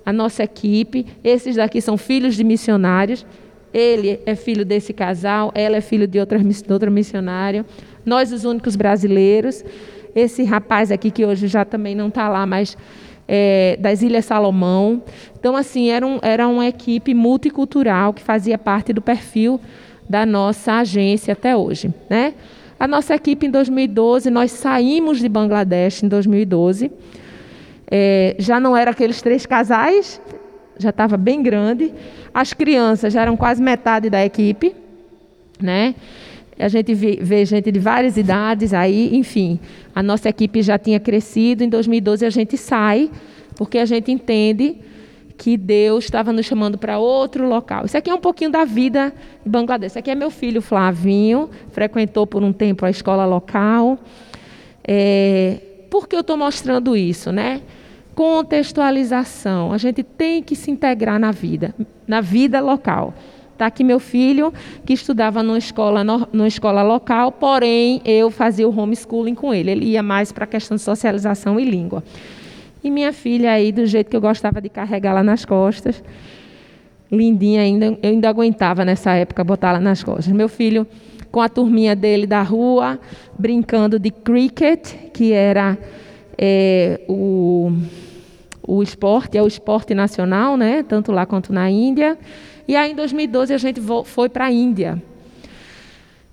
[0.06, 1.06] A nossa equipe.
[1.24, 3.26] Esses daqui são filhos de missionários.
[3.74, 7.66] Ele é filho desse casal, ela é filho de outra, de outra missionária.
[8.06, 9.64] Nós, os únicos brasileiros.
[10.16, 12.76] Esse rapaz aqui, que hoje já também não está lá, mas
[13.28, 15.02] é, das Ilhas Salomão.
[15.40, 19.60] Então, assim, era, um, era uma equipe multicultural que fazia parte do perfil
[20.10, 21.94] da nossa agência até hoje.
[22.10, 22.34] Né?
[22.80, 26.92] A nossa equipe, em 2012, nós saímos de Bangladesh em 2012.
[27.90, 30.22] É, já não eram aqueles três casais,
[30.78, 31.94] já estava bem grande.
[32.34, 34.76] As crianças já eram quase metade da equipe,
[35.60, 35.96] né?
[36.60, 39.60] A gente vê, gente de várias idades aí, enfim.
[39.93, 41.63] A nossa equipe já tinha crescido.
[41.63, 43.10] Em 2012 a gente sai,
[43.56, 44.77] porque a gente entende
[45.38, 47.86] que Deus estava nos chamando para outro local.
[47.86, 49.13] Isso aqui é um pouquinho da vida
[49.46, 49.92] em Bangladesh.
[49.92, 54.00] Isso aqui é meu filho Flavinho, frequentou por um tempo a escola local.
[54.84, 55.58] É,
[55.92, 57.62] por que eu estou mostrando isso, né?
[58.17, 59.71] contextualização.
[59.71, 61.75] A gente tem que se integrar na vida,
[62.08, 63.13] na vida local.
[63.58, 64.54] Está aqui meu filho,
[64.86, 69.72] que estudava numa escola, numa escola local, porém eu fazia o homeschooling com ele.
[69.72, 72.04] Ele ia mais para a questão de socialização e língua.
[72.84, 76.04] E minha filha aí, do jeito que eu gostava de carregar lá nas costas,
[77.12, 80.28] lindinha ainda, eu ainda aguentava nessa época botar lá nas costas.
[80.28, 80.86] Meu filho
[81.32, 83.00] com a turminha dele da rua,
[83.40, 85.76] brincando de cricket, que era
[86.38, 87.72] é, o
[88.68, 90.84] o esporte, é o esporte nacional, né?
[90.84, 92.18] tanto lá quanto na Índia.
[92.68, 95.02] E aí, em 2012, a gente foi para a Índia.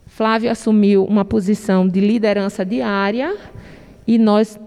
[0.07, 3.37] Flávio assumiu uma posição de liderança diária
[4.07, 4.59] e nós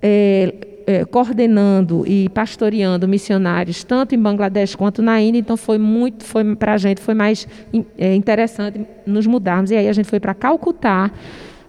[0.00, 0.54] é,
[0.86, 6.54] é, coordenando e pastoreando missionários tanto em Bangladesh quanto na Índia, então foi muito, foi
[6.54, 7.46] para a gente foi mais
[7.98, 11.10] é, interessante nos mudarmos e aí a gente foi para Calcutá,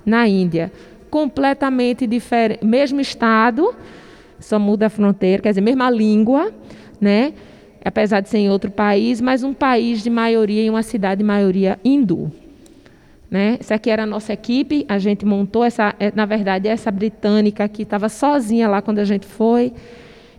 [0.05, 0.72] na Índia,
[1.10, 3.76] completamente diferente, mesmo estado,
[4.39, 6.53] só muda a fronteira, quer dizer, mesma língua,
[7.01, 7.34] né?
[7.88, 11.23] Apesar de ser em outro país, mas um país de maioria e uma cidade de
[11.23, 12.31] maioria hindu.
[13.29, 13.57] Né?
[13.59, 17.63] Essa aqui era a nossa equipe, a gente montou essa, é, na verdade, essa britânica
[17.63, 19.73] aqui estava sozinha lá quando a gente foi.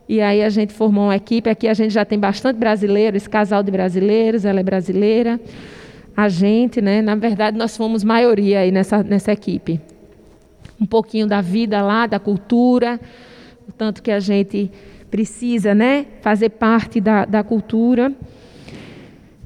[0.09, 1.51] E aí a gente formou uma equipe.
[1.51, 5.39] Aqui a gente já tem bastante brasileiro, esse casal de brasileiros, ela é brasileira.
[6.17, 7.03] A gente, né?
[7.03, 9.81] Na verdade, nós fomos maioria aí nessa, nessa equipe.
[10.81, 12.99] Um pouquinho da vida lá, da cultura,
[13.69, 14.71] o tanto que a gente
[15.11, 16.07] precisa, né?
[16.21, 18.13] Fazer parte da, da cultura.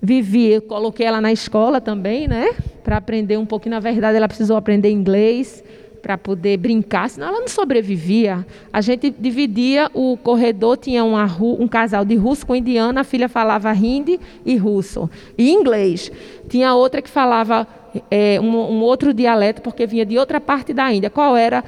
[0.01, 2.49] Vivi, coloquei ela na escola também, né?
[2.83, 3.75] para aprender um pouquinho.
[3.75, 5.63] Na verdade, ela precisou aprender inglês
[6.03, 8.45] para poder brincar, senão ela não sobrevivia.
[8.73, 13.29] A gente dividia o corredor, tinha uma, um casal de russo com indiano, a filha
[13.29, 15.09] falava hindi e russo,
[15.39, 16.11] e inglês.
[16.49, 17.69] Tinha outra que falava
[18.11, 21.09] é, um, um outro dialeto, porque vinha de outra parte da Índia.
[21.09, 21.63] Qual era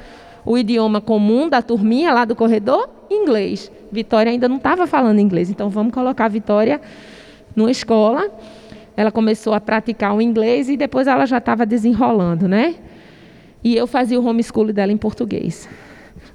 [0.45, 2.89] o idioma comum da turminha lá do corredor?
[3.09, 3.71] Inglês.
[3.91, 6.81] Vitória ainda não estava falando inglês, então vamos colocar Vitória
[7.55, 8.31] numa escola
[8.97, 12.77] ela começou a praticar o inglês e depois ela já estava desenrolando, né?
[13.63, 15.69] E eu fazia o homeschool dela em português.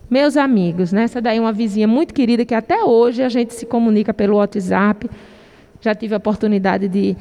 [0.10, 1.04] Meus amigos, né?
[1.04, 4.38] essa daí é uma vizinha muito querida que até hoje a gente se comunica pelo
[4.38, 5.10] WhatsApp.
[5.80, 7.16] Já tive a oportunidade de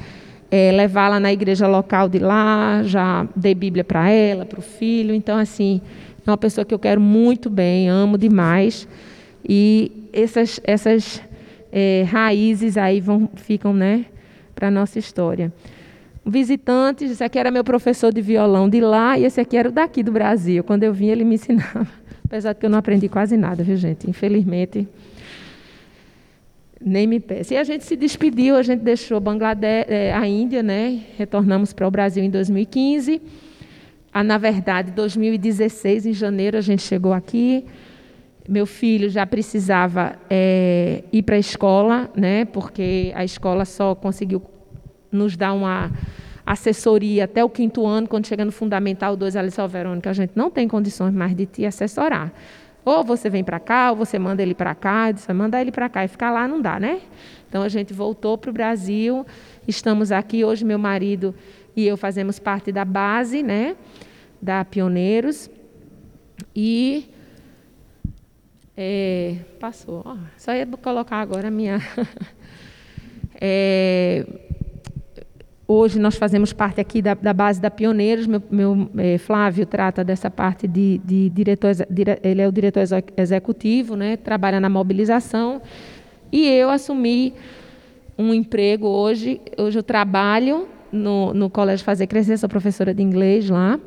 [0.49, 5.13] é, levá-la na igreja local de lá, já dei Bíblia para ela, para o filho.
[5.13, 5.79] Então, assim,
[6.25, 8.87] é uma pessoa que eu quero muito bem, amo demais.
[9.47, 11.21] E essas, essas
[11.71, 14.05] é, raízes aí vão, ficam, né?
[14.59, 15.53] para a nossa história.
[16.25, 19.71] Visitantes, esse aqui era meu professor de violão de lá e esse aqui era o
[19.71, 20.65] daqui do Brasil.
[20.65, 21.87] Quando eu vim, ele me ensinava.
[22.25, 24.07] Apesar de que eu não aprendi quase nada, viu, gente?
[24.07, 24.85] Infelizmente,
[26.79, 27.53] nem me peço.
[27.53, 30.99] E a gente se despediu, a gente deixou Bangladesh, é, a Índia, né?
[31.17, 33.21] Retornamos para o Brasil em 2015.
[34.13, 37.65] Ah, na verdade, 2016, em janeiro, a gente chegou aqui.
[38.49, 44.41] Meu filho já precisava é, ir para a escola, né, porque a escola só conseguiu
[45.11, 45.91] nos dar uma
[46.43, 50.31] assessoria até o quinto ano, quando chega no Fundamental 2, a Alice Verônica, a gente
[50.33, 52.33] não tem condições mais de te assessorar.
[52.83, 55.87] Ou você vem para cá, ou você manda ele para cá, disse, manda ele para
[55.87, 57.01] cá e ficar lá não dá, né?
[57.47, 59.27] Então a gente voltou para o Brasil,
[59.67, 61.35] estamos aqui hoje meu marido
[61.75, 63.75] e eu fazemos parte da base, né,
[64.41, 65.51] da Pioneiros
[66.55, 67.05] e
[68.81, 70.01] é, passou.
[70.05, 71.81] Oh, só ia colocar agora a minha.
[73.35, 74.25] é,
[75.67, 78.25] hoje nós fazemos parte aqui da, da base da Pioneiros.
[78.25, 82.81] Meu, meu é, Flávio trata dessa parte de, de diretor, dire, ele é o diretor
[83.17, 85.61] executivo, né, trabalha na mobilização.
[86.31, 87.33] E eu assumi
[88.17, 89.41] um emprego hoje.
[89.57, 93.77] Hoje eu trabalho no, no Colégio Fazer Crescer, sou professora de inglês lá.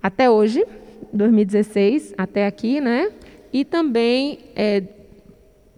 [0.00, 0.64] Até hoje,
[1.12, 3.10] 2016, até aqui, né?
[3.52, 4.82] E também é,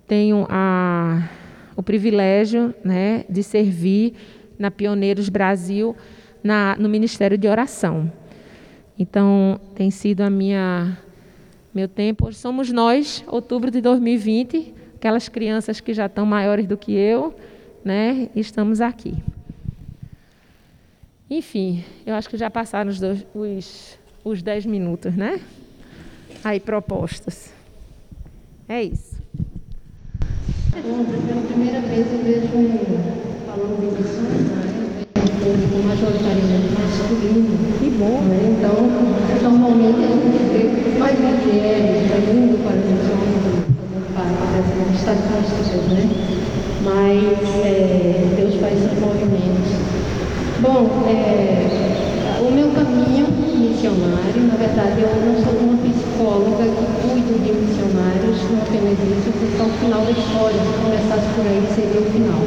[0.07, 1.29] tenho a,
[1.77, 4.15] o privilégio né, de servir
[4.59, 5.97] na Pioneiros Brasil
[6.43, 8.13] na, no Ministério de Oração.
[8.99, 10.99] Então, tem sido a minha
[11.75, 12.27] meu tempo.
[12.27, 17.35] Hoje somos nós, outubro de 2020, aquelas crianças que já estão maiores do que eu,
[17.83, 18.29] né?
[18.37, 19.15] Estamos aqui.
[21.31, 25.41] Enfim, eu acho que já passaram os, dois, os, os dez minutos, né?
[26.45, 27.62] Aí, propostas.
[28.69, 29.17] É isso.
[30.73, 32.49] Pela primeira vez eu vejo
[33.47, 34.73] falando de missões, né?
[35.43, 37.79] um majoritariamente masculino.
[37.79, 38.23] Que bom.
[38.23, 38.57] Né?
[38.57, 38.79] Então,
[39.43, 42.03] normalmente a gente vê mais mulheres
[42.33, 43.43] indo para as missões,
[43.85, 46.03] fazendo parte dessas estatísticas, né?
[46.85, 49.71] Mas é, Deus faz esses movimentos.
[50.61, 51.83] Bom, é,
[52.41, 53.27] o meu caminho
[53.83, 57.62] missionário, na verdade eu não sou uma psicóloga que cuido de
[58.79, 62.41] isso, porque é o final da história, se começasse por aí seria o final.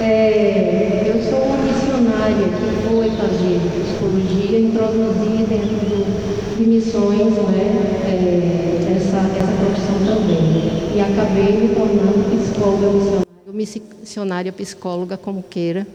[0.00, 7.66] É, eu sou uma missionária que foi fazer psicologia, introduzir dentro do, de missões né,
[8.04, 10.94] é, essa, essa profissão também.
[10.94, 15.86] E acabei me tornando psicóloga missionária, missionária psicóloga, como queira,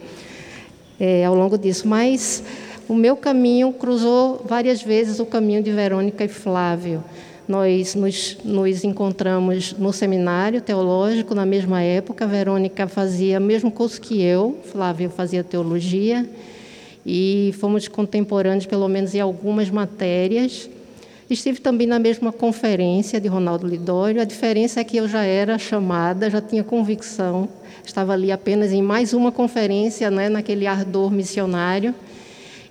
[1.00, 1.88] é, ao longo disso.
[1.88, 2.44] Mas
[2.90, 7.04] o meu caminho cruzou várias vezes o caminho de Verônica e Flávio.
[7.48, 12.26] Nós nos, nos, encontramos no seminário teológico na mesma época.
[12.28, 16.28] Verônica fazia o mesmo curso que eu, Flávio fazia teologia.
[17.06, 20.70] e fomos contemporâneos, pelo menos em algumas matérias.
[21.32, 24.22] Estive também na mesma conferência de Ronaldo Lidório.
[24.22, 27.48] A diferença é que eu já era chamada, já tinha convicção,
[27.86, 31.96] estava ali apenas em mais uma conferência, né, naquele ardor missionário.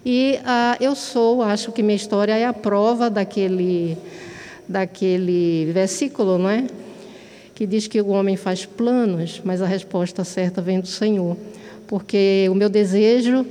[0.05, 3.97] E ah, eu sou, acho que minha história é a prova daquele,
[4.71, 6.67] daquele versículo, não é?
[7.55, 11.37] Que diz que o homem faz planos, mas a resposta certa vem do Senhor.
[11.87, 13.45] Porque o meu desejo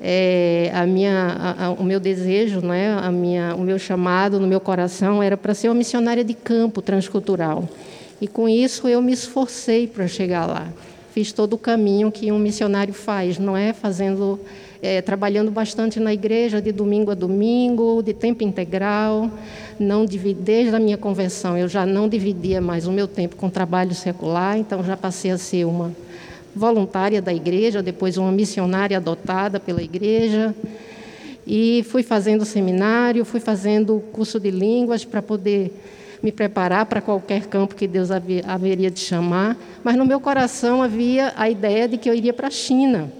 [0.00, 4.46] é, a minha, a, a, o meu desejo, né, a minha, o meu chamado no
[4.46, 7.68] meu coração era para ser uma missionária de campo transcultural.
[8.18, 10.68] E com isso eu me esforcei para chegar lá.
[11.12, 14.40] Fiz todo o caminho que um missionário faz, não é fazendo,
[14.82, 19.30] é, trabalhando bastante na igreja de domingo a domingo, de tempo integral.
[19.78, 23.94] Não desde a minha conversão eu já não dividia mais o meu tempo com trabalho
[23.94, 25.92] secular, então já passei a ser uma
[26.54, 30.54] voluntária da igreja, depois uma missionária adotada pela igreja.
[31.46, 35.72] E fui fazendo seminário, fui fazendo curso de línguas para poder
[36.22, 39.56] me preparar para qualquer campo que Deus haveria de chamar.
[39.82, 43.10] Mas no meu coração havia a ideia de que eu iria para a China.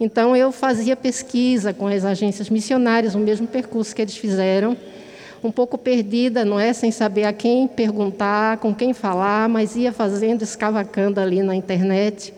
[0.00, 4.74] Então eu fazia pesquisa com as agências missionárias, o mesmo percurso que eles fizeram,
[5.44, 9.92] um pouco perdida, não é, sem saber a quem perguntar, com quem falar, mas ia
[9.92, 12.32] fazendo, escavacando ali na internet.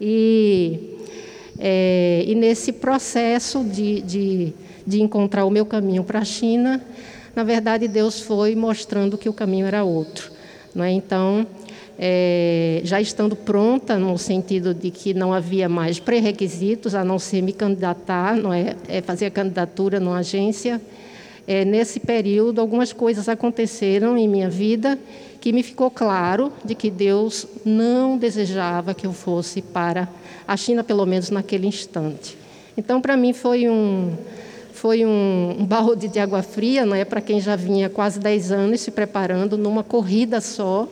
[0.00, 0.96] E,
[1.58, 4.52] é, e nesse processo de, de,
[4.86, 6.82] de encontrar o meu caminho para a China,
[7.36, 10.32] na verdade, Deus foi mostrando que o caminho era outro.
[10.74, 10.90] Não é?
[10.90, 11.46] Então,
[11.98, 17.42] é, já estando pronta, no sentido de que não havia mais pré-requisitos, a não ser
[17.42, 18.76] me candidatar, não é?
[18.86, 20.80] é fazer a candidatura numa agência,
[21.46, 24.98] é, nesse período, algumas coisas aconteceram em minha vida
[25.40, 30.08] que me ficou claro de que Deus não desejava que eu fosse para
[30.46, 32.36] a China, pelo menos naquele instante.
[32.76, 34.12] Então, para mim, foi um,
[34.72, 37.04] foi um, um balde de água fria, não é?
[37.04, 40.86] Para quem já vinha quase 10 anos se preparando numa corrida só.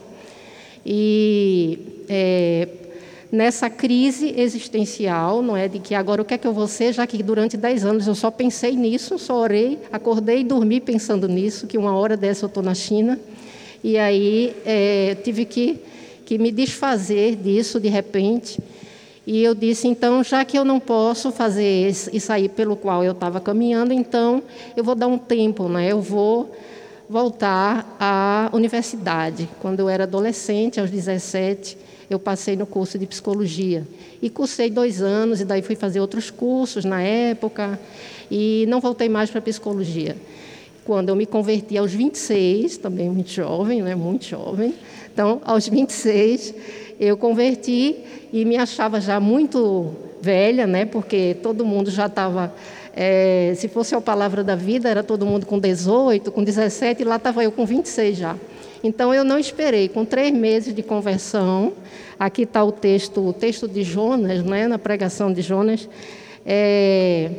[0.88, 2.68] E é,
[3.32, 5.66] nessa crise existencial, não é?
[5.66, 8.06] De que agora o que é que eu vou ser, já que durante 10 anos
[8.06, 12.44] eu só pensei nisso, só orei, acordei e dormi pensando nisso, que uma hora dessa
[12.44, 13.18] eu estou na China.
[13.82, 15.80] E aí é, tive que,
[16.24, 18.60] que me desfazer disso de repente.
[19.26, 23.10] E eu disse, então, já que eu não posso fazer isso aí pelo qual eu
[23.10, 24.40] estava caminhando, então
[24.76, 25.90] eu vou dar um tempo, né?
[25.90, 26.54] eu vou
[27.08, 29.48] voltar à universidade.
[29.60, 31.76] Quando eu era adolescente, aos 17,
[32.08, 33.86] eu passei no curso de psicologia.
[34.20, 37.78] E cursei dois anos, e daí fui fazer outros cursos na época,
[38.30, 40.16] e não voltei mais para psicologia
[40.86, 44.72] quando eu me converti aos 26, também muito jovem, né, muito jovem.
[45.12, 46.54] Então, aos 26,
[47.00, 47.96] eu converti
[48.32, 49.92] e me achava já muito
[50.22, 52.54] velha, né, porque todo mundo já estava.
[52.98, 57.04] É, se fosse a palavra da vida, era todo mundo com 18, com 17, e
[57.04, 58.36] lá estava eu com 26 já.
[58.82, 61.74] Então eu não esperei, com três meses de conversão,
[62.18, 65.86] aqui está o texto, o texto de Jonas, né, na pregação de Jonas.
[66.44, 67.30] É,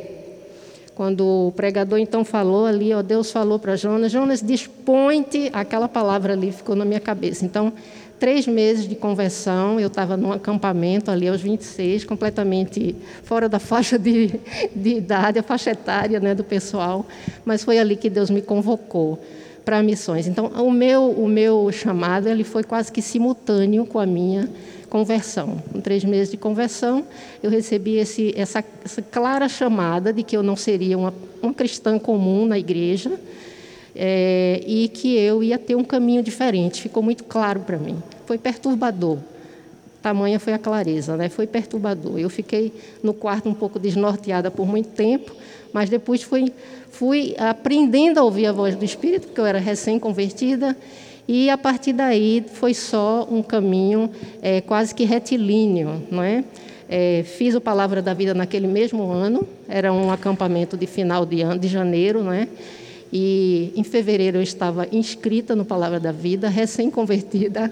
[0.94, 6.34] quando o pregador então falou ali, ó, Deus falou para Jonas, Jonas, dispõe-te, aquela palavra
[6.34, 7.44] ali ficou na minha cabeça.
[7.44, 7.72] Então,
[8.18, 13.98] três meses de conversão, eu estava num acampamento ali aos 26, completamente fora da faixa
[13.98, 14.38] de,
[14.74, 17.06] de idade, a faixa etária né, do pessoal,
[17.44, 19.18] mas foi ali que Deus me convocou
[19.64, 20.26] para missões.
[20.26, 24.48] Então, o meu, o meu chamado ele foi quase que simultâneo com a minha
[24.88, 25.62] conversão.
[25.70, 27.04] Com três meses de conversão,
[27.42, 31.12] eu recebi esse, essa, essa, clara chamada de que eu não seria uma,
[31.42, 33.12] uma cristã comum na igreja
[33.94, 36.80] é, e que eu ia ter um caminho diferente.
[36.80, 38.02] Ficou muito claro para mim.
[38.26, 39.18] Foi perturbador.
[40.02, 41.28] Tamanha foi a clareza, né?
[41.28, 42.18] Foi perturbador.
[42.18, 42.72] Eu fiquei
[43.02, 45.34] no quarto um pouco desnorteada por muito tempo,
[45.72, 46.52] mas depois fui,
[46.90, 50.76] fui aprendendo a ouvir a voz do Espírito, porque eu era recém-convertida,
[51.26, 54.10] e a partir daí foi só um caminho
[54.40, 56.42] é, quase que retilíneo, não é?
[56.88, 57.22] é?
[57.22, 61.58] Fiz o Palavra da Vida naquele mesmo ano, era um acampamento de final de ano,
[61.58, 62.48] de janeiro, não é?
[63.12, 67.70] E em fevereiro eu estava inscrita no Palavra da Vida, recém-convertida.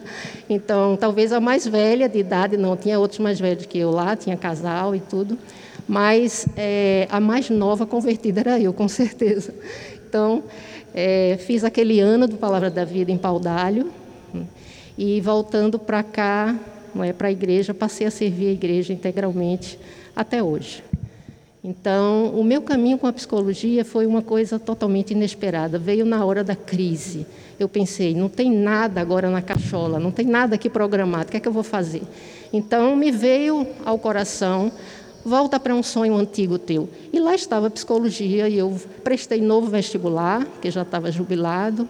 [0.48, 4.16] Então, talvez a mais velha de idade, não tinha outros mais velhos que eu lá,
[4.16, 5.38] tinha casal e tudo.
[5.86, 9.54] Mas é, a mais nova convertida era eu, com certeza.
[10.08, 10.42] Então,
[10.94, 13.92] é, fiz aquele ano do Palavra da Vida em Paudalho
[14.96, 16.56] e voltando para cá,
[16.94, 19.78] não é, para a igreja, passei a servir a igreja integralmente
[20.14, 20.82] até hoje.
[21.66, 25.80] Então, o meu caminho com a psicologia foi uma coisa totalmente inesperada.
[25.80, 27.26] Veio na hora da crise.
[27.58, 31.38] Eu pensei, não tem nada agora na cachola, não tem nada aqui programado, o que
[31.38, 32.02] é que eu vou fazer?
[32.52, 34.70] Então, me veio ao coração
[35.24, 36.88] volta para um sonho antigo teu.
[37.12, 41.88] E lá estava a psicologia e eu prestei novo vestibular, que já estava jubilado,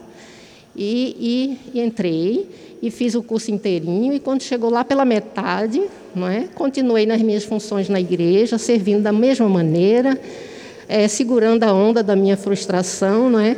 [0.76, 2.48] e, e, entrei
[2.82, 5.82] e fiz o curso inteirinho e quando chegou lá pela metade,
[6.14, 10.20] não é, continuei nas minhas funções na igreja, servindo da mesma maneira,
[10.88, 13.56] é, segurando a onda da minha frustração, não é?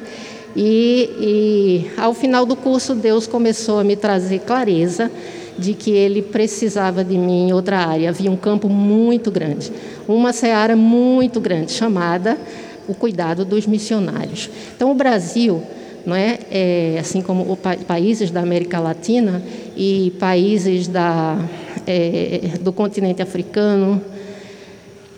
[0.57, 5.11] E, e ao final do curso Deus começou a me trazer clareza
[5.59, 8.11] de que ele precisava de mim em outra área.
[8.11, 9.73] Havia um campo muito grande,
[10.07, 12.39] uma seara muito grande, chamada
[12.87, 14.49] o cuidado dos missionários.
[14.75, 15.62] Então, o Brasil,
[16.09, 19.43] não é, é assim como os países da América Latina
[19.77, 21.39] e países da,
[21.87, 24.03] é, do continente africano,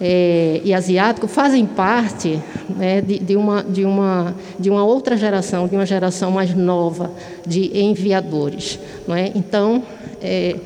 [0.01, 5.69] é, e asiático fazem parte né, de, de, uma, de, uma, de uma outra geração,
[5.69, 7.13] de uma geração mais nova
[7.47, 8.81] de enviadores.
[9.07, 9.31] Não é?
[9.33, 9.85] Então,
[10.21, 10.57] é,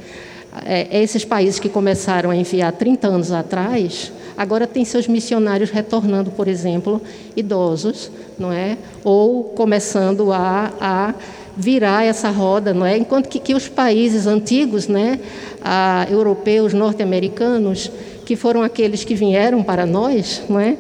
[0.65, 6.31] é, esses países que começaram a enviar 30 anos atrás, agora têm seus missionários retornando,
[6.31, 7.01] por exemplo,
[7.37, 8.77] idosos, não é?
[9.03, 11.15] ou começando a, a
[11.57, 12.97] virar essa roda, não é?
[12.97, 15.21] Enquanto que, que os países antigos, né,
[15.63, 17.91] a, europeus, norte-americanos,
[18.25, 20.77] que foram aqueles que vieram para nós, não é?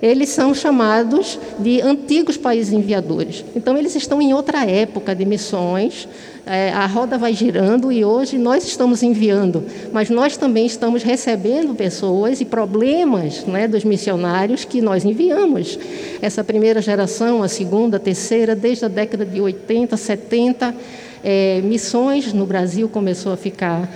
[0.00, 3.44] Eles são chamados de antigos países enviadores.
[3.54, 6.08] Então, eles estão em outra época de missões,
[6.50, 11.74] é, a roda vai girando e hoje nós estamos enviando, mas nós também estamos recebendo
[11.74, 15.78] pessoas e problemas né, dos missionários que nós enviamos.
[16.22, 20.74] Essa primeira geração, a segunda, a terceira, desde a década de 80, 70,
[21.22, 23.86] é, missões no Brasil começou a ficar,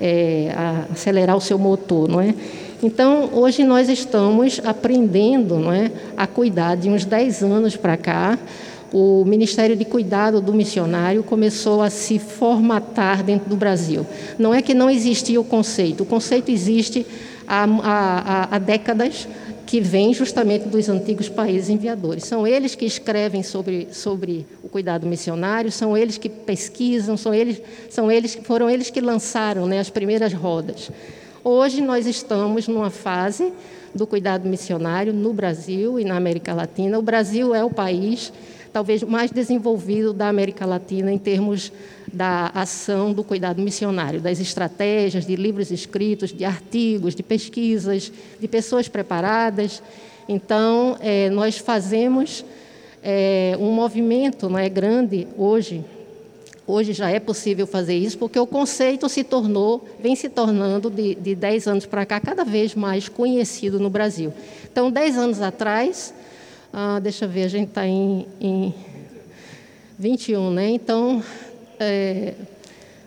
[0.00, 2.34] é, a acelerar o seu motor, não é?
[2.82, 8.38] Então, hoje nós estamos aprendendo não é, a cuidar de uns 10 anos para cá
[8.92, 14.04] o Ministério de Cuidado do Missionário começou a se formatar dentro do Brasil.
[14.38, 17.06] Não é que não existia o conceito, o conceito existe
[17.46, 19.28] há, há, há décadas,
[19.64, 22.24] que vem justamente dos antigos países enviadores.
[22.24, 27.62] São eles que escrevem sobre, sobre o cuidado missionário, são eles que pesquisam, são eles,
[27.88, 30.90] são eles foram eles que lançaram né, as primeiras rodas.
[31.42, 33.50] Hoje nós estamos numa fase
[33.94, 36.98] do cuidado missionário no Brasil e na América Latina.
[36.98, 38.30] O Brasil é o país
[38.70, 41.72] talvez mais desenvolvido da América Latina em termos
[42.12, 48.46] da ação do cuidado missionário, das estratégias, de livros escritos, de artigos, de pesquisas, de
[48.46, 49.82] pessoas preparadas.
[50.28, 52.44] Então, é, nós fazemos
[53.02, 55.82] é, um movimento não é, grande hoje.
[56.70, 61.16] Hoje já é possível fazer isso, porque o conceito se tornou, vem se tornando de,
[61.16, 64.32] de 10 anos para cá, cada vez mais conhecido no Brasil.
[64.70, 66.14] Então, 10 anos atrás,
[66.72, 68.72] ah, deixa eu ver, a gente está em, em
[69.98, 70.70] 21, né?
[70.70, 71.20] Então,
[71.80, 72.34] é,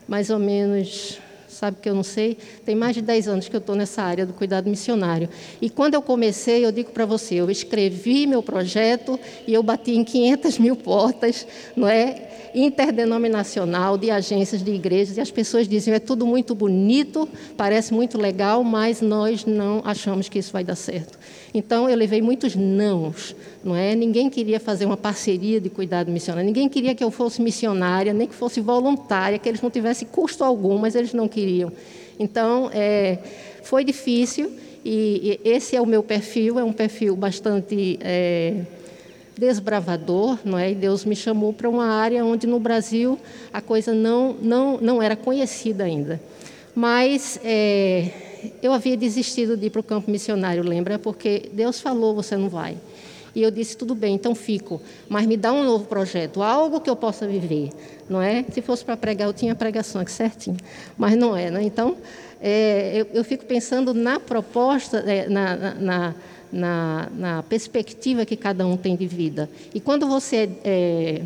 [0.09, 3.59] mais ou menos, sabe que eu não sei, tem mais de 10 anos que eu
[3.59, 5.29] estou nessa área do cuidado missionário.
[5.61, 9.91] E quando eu comecei, eu digo para você, eu escrevi meu projeto e eu bati
[9.91, 11.47] em 500 mil portas,
[11.77, 12.32] não é?
[12.53, 17.27] Interdenominacional de agências de igrejas e as pessoas diziam é tudo muito bonito,
[17.57, 21.17] parece muito legal, mas nós não achamos que isso vai dar certo.
[21.53, 23.95] Então eu levei muitos nãos, não é?
[23.95, 28.27] Ninguém queria fazer uma parceria de cuidado missionário, ninguém queria que eu fosse missionária, nem
[28.27, 31.71] que fosse voluntária, que eles não tivessem custo algum, mas eles não queriam.
[32.19, 33.19] Então é,
[33.63, 34.51] foi difícil
[34.83, 38.61] e, e, esse é o meu perfil, é um perfil bastante é,
[39.37, 40.71] desbravador, não é?
[40.71, 43.19] E Deus me chamou para uma área onde no Brasil
[43.51, 46.21] a coisa não não não era conhecida ainda.
[46.75, 48.09] Mas é,
[48.61, 50.97] eu havia desistido de ir para o campo missionário, lembra?
[50.97, 52.77] Porque Deus falou, você não vai.
[53.35, 54.81] E eu disse, tudo bem, então fico.
[55.09, 57.69] Mas me dá um novo projeto, algo que eu possa viver,
[58.07, 58.45] não é?
[58.51, 60.57] Se fosse para pregar, eu tinha pregação aqui certinho.
[60.97, 61.63] Mas não é, né?
[61.63, 61.97] Então,
[62.41, 66.15] é, eu, eu, fico pensando na proposta, é, na, na
[66.53, 69.49] na, na, perspectiva que cada um tem de vida.
[69.73, 71.21] E quando você é,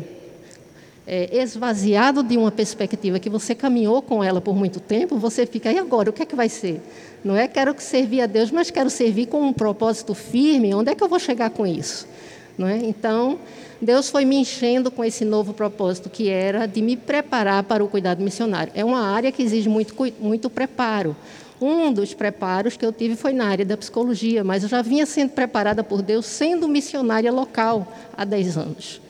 [1.06, 5.70] é, esvaziado de uma perspectiva que você caminhou com ela por muito tempo, você fica,
[5.70, 6.80] e agora, o que é que vai ser?
[7.22, 10.94] Não é quero servir a Deus, mas quero servir com um propósito firme, onde é
[10.94, 12.08] que eu vou chegar com isso?
[12.56, 12.76] Não é?
[12.78, 13.38] Então,
[13.80, 17.88] Deus foi me enchendo com esse novo propósito, que era de me preparar para o
[17.88, 18.72] cuidado missionário.
[18.74, 21.14] É uma área que exige muito, muito preparo.
[21.60, 25.04] Um dos preparos que eu tive foi na área da psicologia, mas eu já vinha
[25.04, 29.00] sendo preparada por Deus sendo missionária local há 10 anos.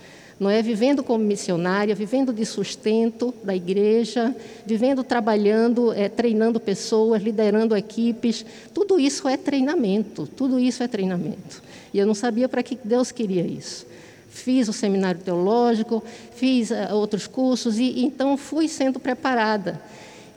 [0.41, 4.35] Não é vivendo como missionária, vivendo de sustento da igreja,
[4.65, 8.47] vivendo trabalhando, é, treinando pessoas, liderando equipes.
[8.73, 11.61] Tudo isso é treinamento, tudo isso é treinamento.
[11.93, 13.85] E eu não sabia para que Deus queria isso.
[14.29, 16.05] Fiz o seminário teológico,
[16.37, 19.81] fiz uh, outros cursos e então fui sendo preparada.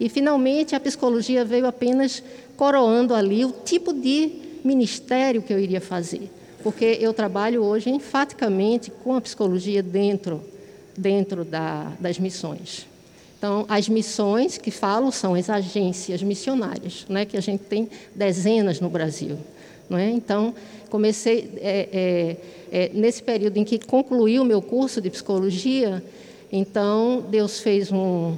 [0.02, 2.24] E finalmente a psicologia veio apenas
[2.58, 4.32] coroando ali o tipo de
[4.64, 6.28] ministério que eu iria fazer,
[6.64, 10.42] porque eu trabalho hoje enfaticamente com a psicologia dentro
[10.98, 12.88] dentro da, das missões.
[13.38, 18.80] Então, as missões que falo são as agências missionárias, né, que a gente tem dezenas
[18.80, 19.38] no Brasil.
[19.92, 20.10] É?
[20.10, 20.56] Então,
[20.90, 22.38] comecei é, é,
[22.72, 26.04] é, nesse período em que concluí o meu curso de psicologia.
[26.52, 28.36] Então, Deus fez um,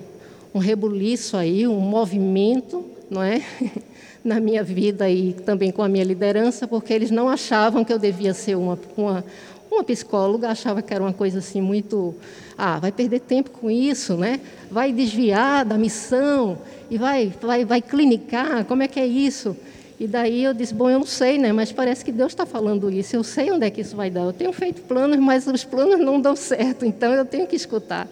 [0.54, 3.42] um rebuliço aí, um movimento, não é?
[4.24, 8.00] na minha vida e também com a minha liderança, porque eles não achavam que eu
[8.00, 9.26] devia ser uma, uma,
[9.70, 12.16] uma psicóloga, achava que era uma coisa assim muito
[12.58, 14.40] ah, vai perder tempo com isso, né?
[14.72, 16.58] Vai desviar da missão
[16.90, 18.64] e vai, vai, vai clinicar.
[18.66, 19.58] Como é que é isso?
[20.00, 21.52] E daí eu disse, bom, eu não sei, né?
[21.52, 23.16] Mas parece que Deus está falando isso.
[23.16, 24.22] Eu sei onde é que isso vai dar.
[24.22, 26.86] Eu tenho feito planos, mas os planos não dão certo.
[26.86, 28.08] Então eu tenho que escutar.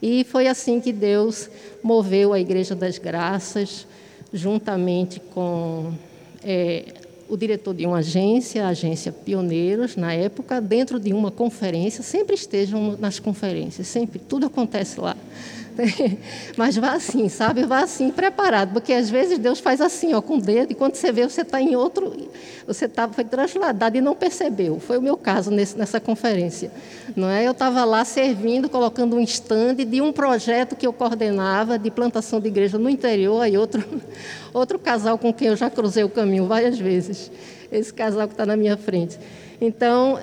[0.00, 1.50] E foi assim que Deus
[1.82, 3.86] moveu a Igreja das Graças,
[4.32, 5.92] juntamente com
[6.44, 6.84] é,
[7.28, 12.34] o diretor de uma agência, a agência Pioneiros, na época, dentro de uma conferência, sempre
[12.34, 15.16] estejam nas conferências, sempre, tudo acontece lá.
[16.56, 17.64] Mas vá assim, sabe?
[17.64, 20.94] Vá assim, preparado, porque às vezes Deus faz assim, ó, com o dedo, e quando
[20.94, 22.12] você vê, você está em outro,
[22.66, 24.80] você tá, foi trasladado e não percebeu.
[24.80, 26.70] Foi o meu caso nesse, nessa conferência.
[27.14, 27.46] Não é?
[27.46, 32.40] Eu estava lá servindo, colocando um stand de um projeto que eu coordenava de plantação
[32.40, 33.84] de igreja no interior, aí outro,
[34.52, 37.30] outro casal com quem eu já cruzei o caminho várias vezes.
[37.70, 39.18] Esse casal que está na minha frente.
[39.60, 40.18] Então,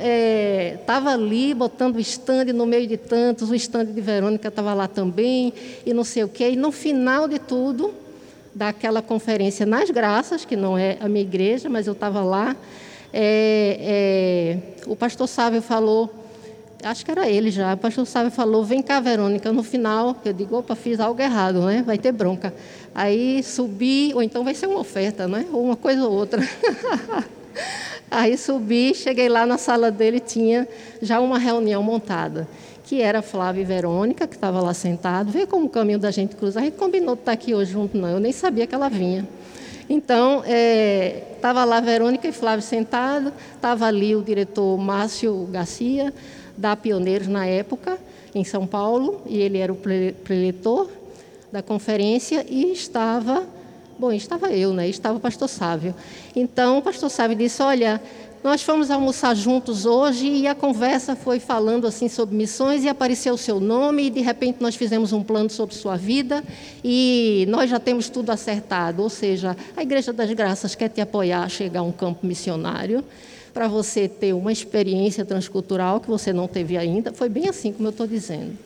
[0.79, 4.73] estava é, ali botando o stand no meio de tantos, o stand de Verônica estava
[4.73, 5.53] lá também,
[5.85, 6.51] e não sei o quê.
[6.51, 7.93] E no final de tudo,
[8.53, 12.55] daquela conferência nas Graças, que não é a minha igreja, mas eu estava lá,
[13.11, 13.77] é,
[14.87, 16.13] é, o pastor Sávio falou,
[16.81, 20.31] acho que era ele já, o pastor Sávio falou, vem cá, Verônica, no final, eu
[20.31, 21.83] digo, opa, fiz algo errado, né?
[21.85, 22.53] vai ter bronca.
[22.93, 25.45] Aí subi, ou então vai ser uma oferta, né?
[25.51, 26.41] ou uma coisa ou outra.
[28.15, 30.65] Aí subi, cheguei lá na sala dele, tinha
[31.01, 32.47] já uma reunião montada,
[32.85, 35.29] que era Flávia e Verônica, que estava lá sentado.
[35.29, 36.61] Vê como o caminho da gente cruza.
[36.61, 38.07] A gente combinou de estar aqui hoje junto, não.
[38.07, 39.27] Eu nem sabia que ela vinha.
[39.89, 40.43] Então,
[41.35, 46.13] estava é, lá Verônica e Flávio sentado, estava ali o diretor Márcio Garcia,
[46.55, 47.97] da Pioneiros na época,
[48.33, 49.75] em São Paulo, e ele era o
[50.23, 50.89] preletor
[51.51, 53.45] da conferência, e estava
[53.97, 54.89] Bom, estava eu, né?
[54.89, 55.95] Estava o pastor Sávio.
[56.35, 58.01] Então, o pastor Sávio disse: Olha,
[58.43, 63.35] nós fomos almoçar juntos hoje e a conversa foi falando assim sobre missões e apareceu
[63.35, 66.43] o seu nome e de repente nós fizemos um plano sobre sua vida
[66.83, 69.01] e nós já temos tudo acertado.
[69.01, 73.01] Ou seja, a Igreja das Graças quer te apoiar a chegar a um campo missionário
[73.53, 77.13] para você ter uma experiência transcultural que você não teve ainda.
[77.13, 78.57] Foi bem assim como eu estou dizendo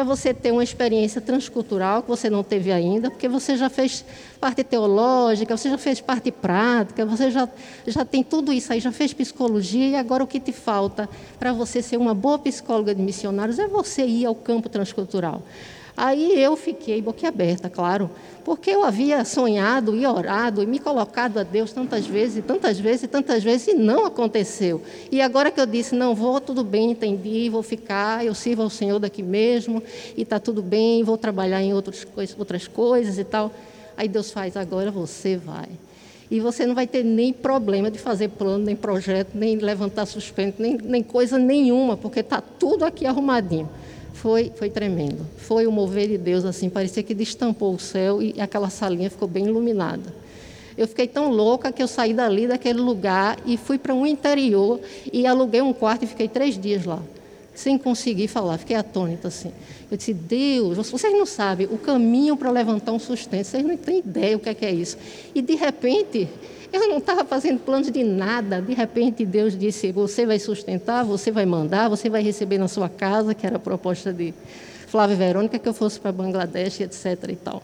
[0.00, 4.02] para você ter uma experiência transcultural que você não teve ainda, porque você já fez
[4.40, 7.46] parte teológica, você já fez parte prática, você já,
[7.86, 11.06] já tem tudo isso aí, já fez psicologia, e agora o que te falta
[11.38, 15.42] para você ser uma boa psicóloga de missionários é você ir ao campo transcultural.
[16.02, 18.10] Aí eu fiquei boquiaberta, claro,
[18.42, 23.06] porque eu havia sonhado e orado e me colocado a Deus tantas vezes, tantas vezes,
[23.06, 24.80] tantas vezes, e não aconteceu.
[25.12, 28.70] E agora que eu disse, não vou, tudo bem, entendi, vou ficar, eu sirvo ao
[28.70, 29.82] Senhor daqui mesmo,
[30.16, 32.02] e está tudo bem, vou trabalhar em outras
[32.66, 33.52] coisas e tal.
[33.94, 35.68] Aí Deus faz, agora você vai.
[36.30, 40.54] E você não vai ter nem problema de fazer plano, nem projeto, nem levantar suspense,
[40.58, 43.68] nem, nem coisa nenhuma, porque está tudo aqui arrumadinho.
[44.14, 45.26] Foi, foi tremendo.
[45.38, 49.28] Foi o mover de Deus, assim, parecia que destampou o céu e aquela salinha ficou
[49.28, 50.14] bem iluminada.
[50.76, 54.80] Eu fiquei tão louca que eu saí dali, daquele lugar, e fui para um interior
[55.12, 57.02] e aluguei um quarto e fiquei três dias lá,
[57.54, 58.56] sem conseguir falar.
[58.58, 59.52] Fiquei atônita, assim.
[59.90, 63.98] Eu disse, Deus, vocês não sabem o caminho para levantar um sustento, vocês não têm
[63.98, 64.96] ideia o que é, que é isso.
[65.34, 66.28] E, de repente,
[66.72, 68.62] eu não estava fazendo planos de nada.
[68.62, 72.88] De repente, Deus disse: Você vai sustentar, você vai mandar, você vai receber na sua
[72.88, 74.32] casa, que era a proposta de
[74.86, 77.28] Flávia Verônica, que eu fosse para Bangladesh, etc.
[77.28, 77.62] e tal.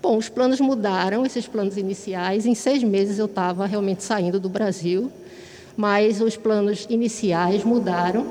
[0.00, 2.46] Bom, os planos mudaram, esses planos iniciais.
[2.46, 5.10] Em seis meses eu estava realmente saindo do Brasil,
[5.76, 8.26] mas os planos iniciais mudaram.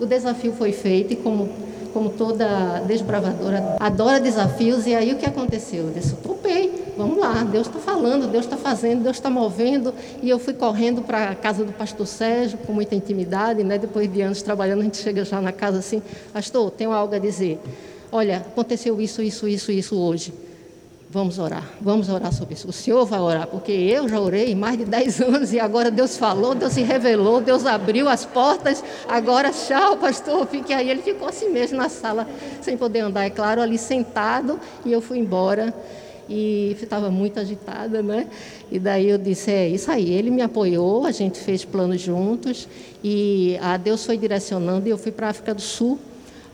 [0.00, 1.50] O desafio foi feito e, como,
[1.96, 4.86] como toda desbravadora, adora desafios.
[4.86, 5.84] E aí o que aconteceu?
[5.84, 9.94] Eu disse: topei vamos lá, Deus está falando, Deus está fazendo, Deus está movendo.
[10.22, 13.78] E eu fui correndo para a casa do pastor Sérgio, com muita intimidade, né?
[13.78, 16.02] depois de anos trabalhando, a gente chega já na casa assim,
[16.34, 17.58] pastor, tenho algo a dizer.
[18.12, 20.34] Olha, aconteceu isso, isso, isso, isso hoje.
[21.08, 22.68] Vamos orar, vamos orar sobre isso.
[22.68, 26.18] O senhor vai orar, porque eu já orei mais de 10 anos e agora Deus
[26.18, 28.82] falou, Deus se revelou, Deus abriu as portas.
[29.08, 30.90] Agora, tchau, pastor, fique aí.
[30.90, 32.26] Ele ficou assim mesmo na sala,
[32.60, 35.72] sem poder andar, é claro, ali sentado, e eu fui embora
[36.28, 38.26] e estava muito agitada, né?
[38.70, 40.10] E daí eu disse, é isso aí.
[40.10, 42.68] Ele me apoiou, a gente fez planos juntos
[43.02, 46.00] e a Deus foi direcionando e eu fui para a África do Sul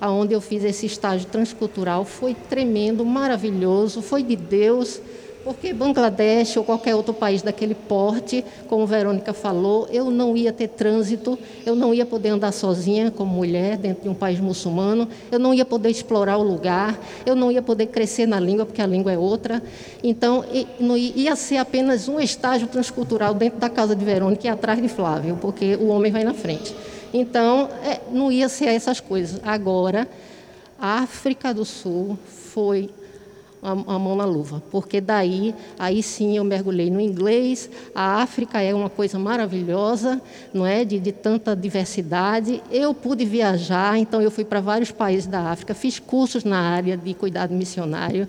[0.03, 5.01] aonde eu fiz esse estágio transcultural, foi tremendo, maravilhoso, foi de Deus,
[5.45, 10.67] porque Bangladesh ou qualquer outro país daquele porte, como Verônica falou, eu não ia ter
[10.67, 15.39] trânsito, eu não ia poder andar sozinha como mulher dentro de um país muçulmano, eu
[15.39, 18.87] não ia poder explorar o lugar, eu não ia poder crescer na língua, porque a
[18.87, 19.63] língua é outra.
[20.03, 20.45] Então,
[20.97, 25.39] ia ser apenas um estágio transcultural dentro da casa de Verônica e atrás de Flávio,
[25.41, 26.75] porque o homem vai na frente.
[27.13, 29.41] Então, é, não ia ser essas coisas.
[29.45, 30.09] Agora,
[30.79, 32.91] a África do Sul foi
[33.63, 37.71] a, mão na luva, porque daí, aí sim eu mergulhei no inglês.
[37.95, 40.21] A África é uma coisa maravilhosa,
[40.53, 40.85] não é?
[40.85, 42.61] De, de tanta diversidade.
[42.71, 46.97] Eu pude viajar, então eu fui para vários países da África, fiz cursos na área
[46.97, 48.27] de cuidado missionário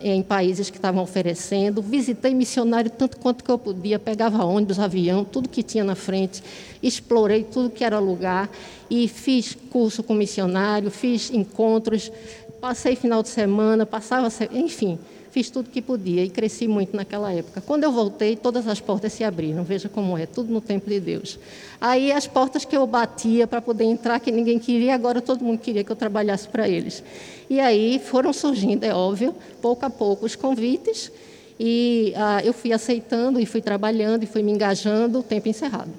[0.00, 5.24] em países que estavam oferecendo, visitei missionário tanto quanto que eu podia, pegava ônibus, avião,
[5.24, 6.42] tudo que tinha na frente,
[6.82, 8.50] explorei tudo que era lugar.
[8.90, 12.12] E fiz curso com missionário, fiz encontros,
[12.60, 14.98] passei final de semana, passava, enfim,
[15.32, 17.62] fiz tudo que podia e cresci muito naquela época.
[17.62, 19.64] Quando eu voltei, todas as portas se abriram.
[19.64, 21.38] Veja como é, tudo no tempo de Deus.
[21.80, 25.58] Aí as portas que eu batia para poder entrar, que ninguém queria, agora todo mundo
[25.58, 27.02] queria que eu trabalhasse para eles.
[27.48, 31.10] E aí foram surgindo, é óbvio, pouco a pouco os convites.
[31.58, 35.90] E ah, eu fui aceitando e fui trabalhando e fui me engajando, tempo encerrado.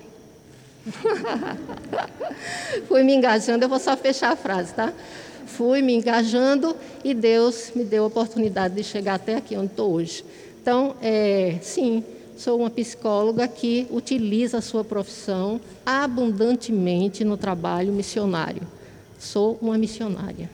[2.88, 4.94] fui me engajando, eu vou só fechar a frase, tá?
[5.46, 9.92] Fui me engajando e Deus me deu a oportunidade de chegar até aqui onde estou
[9.94, 10.24] hoje.
[10.62, 12.04] Então, é, sim,
[12.38, 18.62] sou uma psicóloga que utiliza a sua profissão abundantemente no trabalho missionário.
[19.20, 20.50] Sou uma missionária,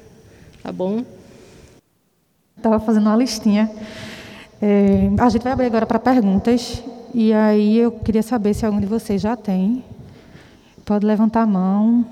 [0.62, 1.04] tá bom?
[2.58, 3.72] Estava fazendo uma listinha.
[4.62, 6.84] É, a gente vai abrir agora para perguntas.
[7.14, 9.84] E aí eu queria saber se algum de vocês já tem.
[10.86, 12.06] Pode levantar a mão.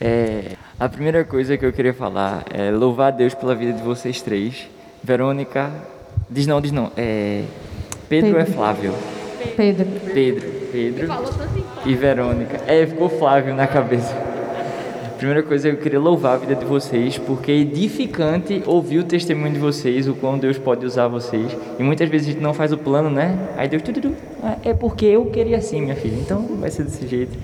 [0.00, 3.82] É, a primeira coisa que eu queria falar é louvar a Deus pela vida de
[3.82, 4.68] vocês três.
[5.02, 5.70] Verônica,
[6.28, 6.90] diz não, diz não.
[6.96, 7.44] É,
[8.08, 8.40] Pedro, Pedro.
[8.40, 8.94] é Flávio?
[9.56, 9.86] Pedro.
[10.12, 11.08] Pedro, Pedro.
[11.86, 12.60] E Verônica.
[12.66, 14.14] É, ficou Flávio na cabeça.
[15.16, 19.52] Primeira coisa, eu queria louvar a vida de vocês, porque é edificante ouvir o testemunho
[19.52, 21.56] de vocês, o quão Deus pode usar vocês.
[21.78, 23.38] E muitas vezes a gente não faz o plano, né?
[23.56, 24.16] Aí Deus, tudo, tudo.
[24.64, 26.16] É porque eu queria assim, minha filha.
[26.16, 27.38] Então vai ser desse jeito.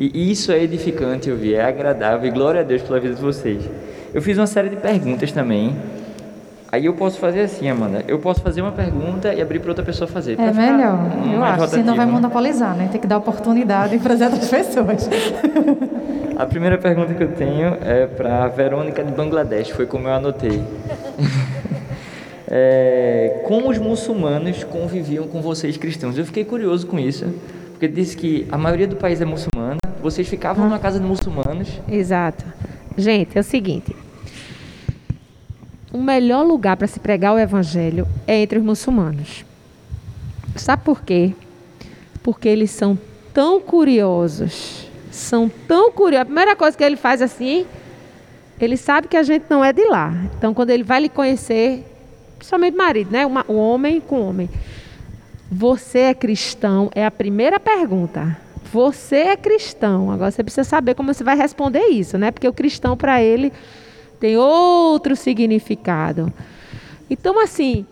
[0.00, 3.20] E isso é edificante eu vi, é agradável e glória a Deus pela vida de
[3.20, 3.62] vocês.
[4.14, 5.76] Eu fiz uma série de perguntas também.
[6.72, 8.02] Aí eu posso fazer assim, Amanda.
[8.08, 10.40] Eu posso fazer uma pergunta e abrir para outra pessoa fazer.
[10.40, 10.98] É melhor,
[11.34, 11.68] eu acho.
[11.68, 12.88] Senão vai monopolizar, né?
[12.90, 15.10] Tem que dar oportunidade para as outras pessoas.
[16.38, 20.14] A primeira pergunta que eu tenho é para a Verônica de Bangladesh, foi como eu
[20.14, 20.62] anotei.
[22.48, 26.16] é, como os muçulmanos conviviam com vocês cristãos?
[26.16, 27.26] Eu fiquei curioso com isso,
[27.72, 31.80] porque disse que a maioria do país é muçulmana, vocês ficavam na casa de muçulmanos.
[31.88, 32.44] Exato.
[32.96, 33.94] Gente, é o seguinte.
[35.92, 39.44] O melhor lugar para se pregar o evangelho é entre os muçulmanos.
[40.56, 41.34] Sabe por quê?
[42.22, 42.98] Porque eles são
[43.34, 44.88] tão curiosos.
[45.10, 46.22] São tão curiosos.
[46.22, 47.66] A primeira coisa que ele faz assim,
[48.60, 50.12] ele sabe que a gente não é de lá.
[50.36, 51.84] Então, quando ele vai lhe conhecer,
[52.38, 53.26] principalmente marido, né?
[53.48, 54.48] o homem com homem.
[55.50, 56.90] Você é cristão?
[56.94, 58.36] É a primeira pergunta.
[58.72, 60.10] Você é cristão.
[60.10, 62.30] Agora você precisa saber como você vai responder isso, né?
[62.30, 63.52] Porque o cristão para ele
[64.20, 66.32] tem outro significado.
[67.08, 67.86] Então, assim,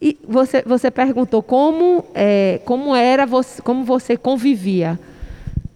[0.00, 4.98] e você, você perguntou como, é, como era você, como você convivia.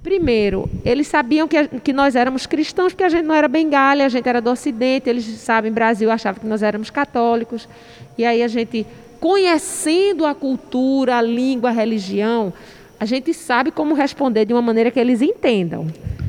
[0.02, 4.08] Primeiro, eles sabiam que, que nós éramos cristãos, porque a gente não era bengalha, a
[4.08, 7.68] gente era do Ocidente, eles sabem, Brasil achavam que nós éramos católicos.
[8.16, 8.86] E aí a gente,
[9.20, 12.52] conhecendo a cultura, a língua, a religião,
[13.00, 15.86] a gente sabe como responder de uma maneira que eles entendam.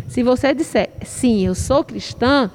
[0.07, 2.49] Se você disser, sim, eu sou cristã,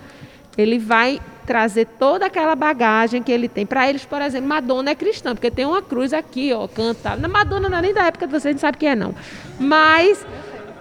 [0.57, 3.67] ele vai trazer toda aquela bagagem que ele tem.
[3.67, 7.15] Para eles, por exemplo, Madonna é cristã, porque tem uma cruz aqui, ó, canta.
[7.15, 9.15] Na Madonna não é nem da época de vocês, não sabe quem é, não.
[9.61, 10.27] Mas,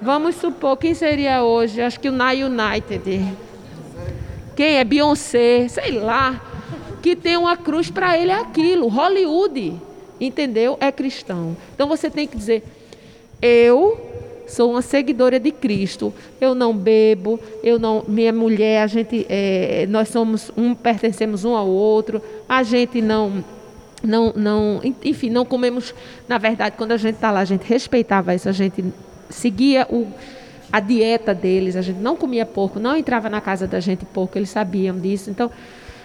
[0.02, 1.82] vamos supor, quem seria hoje?
[1.82, 3.36] Acho que o Na United.
[4.56, 4.84] Quem é?
[4.86, 6.42] Beyoncé, sei lá.
[7.02, 8.88] Que tem uma cruz para ele é aquilo.
[8.88, 9.76] Hollywood,
[10.22, 10.78] entendeu?
[10.80, 11.56] É cristão.
[11.74, 12.64] Então você tem que dizer,
[13.42, 14.00] eu
[14.48, 16.14] sou uma seguidora de Cristo.
[16.40, 21.56] Eu não bebo, eu não, minha mulher, a gente, é, nós somos um, pertencemos um
[21.56, 22.22] ao outro.
[22.48, 23.44] A gente não
[24.04, 25.94] não, não, enfim, não comemos.
[26.28, 28.84] Na verdade, quando a gente está lá, a gente respeitava isso, a gente
[29.30, 30.08] seguia o,
[30.72, 34.38] a dieta deles, a gente não comia porco, não entrava na casa da gente porco,
[34.38, 35.30] eles sabiam disso.
[35.30, 35.50] Então,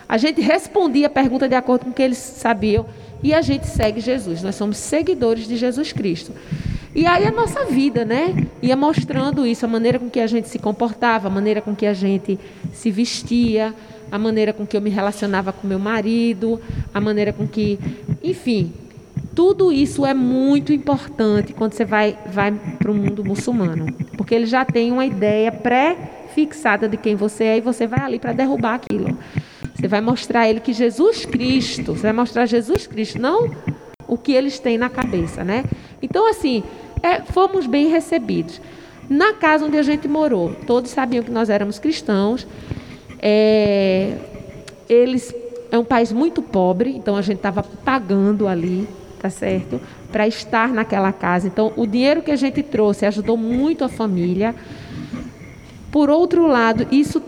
[0.09, 2.87] a gente respondia a pergunta de acordo com o que eles sabiam
[3.23, 4.43] e a gente segue Jesus.
[4.43, 6.33] Nós somos seguidores de Jesus Cristo.
[6.95, 8.47] E aí a nossa vida, né?
[8.61, 11.87] Ia mostrando isso, a maneira com que a gente se comportava, a maneira com que
[11.87, 12.39] a gente
[12.73, 13.73] se vestia,
[14.11, 16.61] a maneira com que eu me relacionava com meu marido,
[16.93, 17.79] a maneira com que,
[18.23, 18.73] enfim,
[19.35, 24.47] tudo isso é muito importante quando você vai, vai para o mundo muçulmano, porque ele
[24.47, 28.75] já tem uma ideia pré-fixada de quem você é e você vai ali para derrubar
[28.75, 29.17] aquilo.
[29.81, 33.49] Você vai mostrar a ele que Jesus Cristo, você vai mostrar Jesus Cristo, não
[34.07, 35.65] o que eles têm na cabeça, né?
[36.03, 36.63] Então, assim,
[37.03, 38.61] é, fomos bem recebidos.
[39.09, 42.47] Na casa onde a gente morou, todos sabiam que nós éramos cristãos.
[43.23, 44.19] É,
[44.87, 45.35] eles
[45.71, 48.87] é um país muito pobre, então a gente estava pagando ali,
[49.19, 49.81] tá certo,
[50.13, 51.47] para estar naquela casa.
[51.47, 54.55] Então, o dinheiro que a gente trouxe ajudou muito a família.
[55.91, 57.21] Por outro lado, isso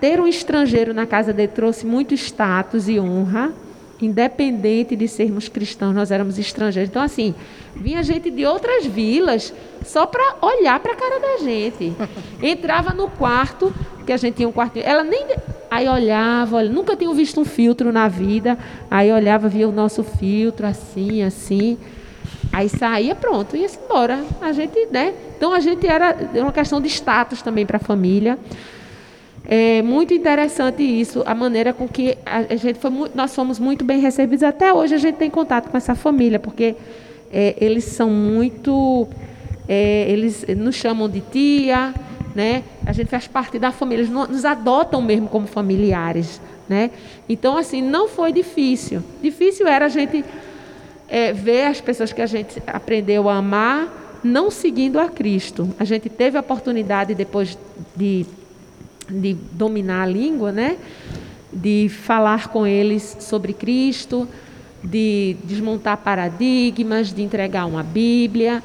[0.00, 3.52] ter um estrangeiro na casa dele trouxe muito status e honra
[4.00, 6.90] independente de sermos cristãos, nós éramos estrangeiros.
[6.90, 7.34] Então, assim,
[7.74, 9.52] vinha gente de outras vilas
[9.84, 11.92] só para olhar para a cara da gente.
[12.42, 13.72] Entrava no quarto,
[14.06, 14.78] que a gente tinha um quarto.
[14.78, 15.26] Ela nem.
[15.70, 18.58] Aí olhava, olha, nunca tinha visto um filtro na vida.
[18.90, 21.78] Aí olhava, via o nosso filtro, assim, assim.
[22.52, 24.24] Aí saía, pronto, ia-se embora.
[24.40, 25.14] A gente, né?
[25.36, 28.38] Então a gente era uma questão de status também para a família.
[29.44, 33.84] É muito interessante isso, a maneira com que a gente foi muito, nós fomos muito
[33.84, 34.42] bem recebidos.
[34.42, 36.76] Até hoje a gente tem contato com essa família, porque
[37.32, 39.08] é, eles são muito.
[39.68, 41.94] É, eles nos chamam de tia,
[42.34, 42.62] né?
[42.84, 46.90] A gente faz parte da família, eles nos adotam mesmo como familiares, né?
[47.28, 49.02] Então, assim, não foi difícil.
[49.22, 50.24] Difícil era a gente
[51.10, 55.68] é, ver as pessoas que a gente aprendeu a amar não seguindo a Cristo.
[55.78, 57.58] A gente teve a oportunidade, depois
[57.96, 58.26] de
[59.12, 60.78] de dominar a língua, né?
[61.52, 64.28] de falar com eles sobre Cristo,
[64.82, 68.62] de desmontar paradigmas, de entregar uma Bíblia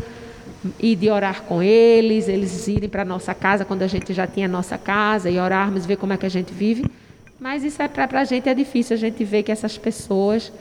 [0.79, 4.27] e de orar com eles, eles irem para a nossa casa quando a gente já
[4.27, 6.85] tinha a nossa casa e orarmos, ver como é que a gente vive.
[7.39, 10.51] Mas isso é para a gente é difícil, a gente vê que essas pessoas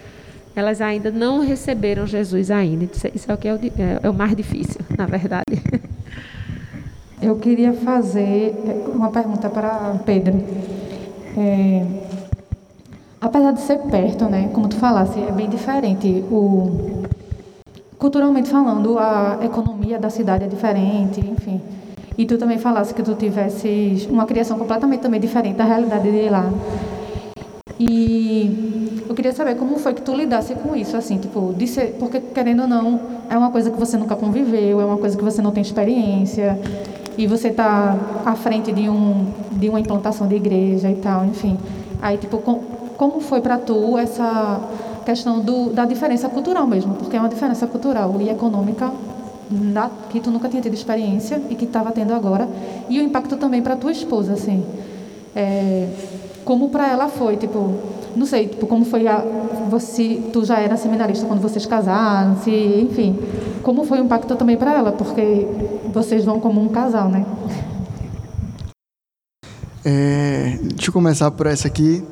[0.54, 2.84] elas ainda não receberam Jesus ainda.
[3.14, 5.44] Isso é o que é o, é, é o mais difícil, na verdade.
[7.20, 8.54] Eu queria fazer
[8.94, 10.42] uma pergunta para Pedro.
[11.36, 11.86] É,
[13.20, 16.24] apesar de ser perto, né, como tu falasse, é bem diferente.
[16.30, 17.04] O,
[17.98, 21.60] culturalmente falando, a economia da cidade é diferente, enfim.
[22.16, 26.28] E tu também falasse que tu tivesses uma criação completamente também diferente da realidade de
[26.28, 26.48] lá.
[27.78, 31.96] E eu queria saber como foi que tu lidasse com isso, assim, tipo, de ser,
[31.98, 35.24] porque querendo ou não, é uma coisa que você nunca conviveu, é uma coisa que
[35.24, 36.58] você não tem experiência
[37.18, 41.58] e você está à frente de, um, de uma implantação de igreja e tal, enfim.
[42.00, 42.60] Aí, tipo, com,
[42.96, 44.60] como foi para tu essa
[45.04, 46.94] questão do, da diferença cultural mesmo?
[46.94, 48.90] Porque é uma diferença cultural e econômica
[49.50, 52.48] na, que tu nunca tinha tido experiência e que estava tendo agora.
[52.88, 54.64] E o impacto também para tua esposa, assim.
[55.34, 55.88] É,
[56.44, 57.74] como para ela foi, tipo,
[58.14, 59.24] não sei, tipo, como foi a,
[59.70, 63.18] você, tu já era seminarista quando vocês casaram, se, enfim,
[63.62, 65.46] como foi o impacto também para ela, porque
[65.92, 67.24] vocês vão como um casal, né?
[69.84, 72.02] É, deixa eu começar por essa aqui.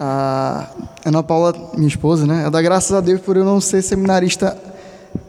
[0.00, 0.68] A
[1.04, 2.42] Ana Paula, minha esposa, né?
[2.42, 4.56] Ela dá graças a Deus por eu não ser seminarista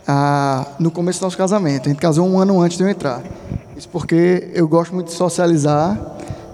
[0.08, 1.88] ah, no começo do nosso casamento.
[1.88, 3.24] A gente casou um ano antes de eu entrar.
[3.76, 5.98] Isso porque eu gosto muito de socializar.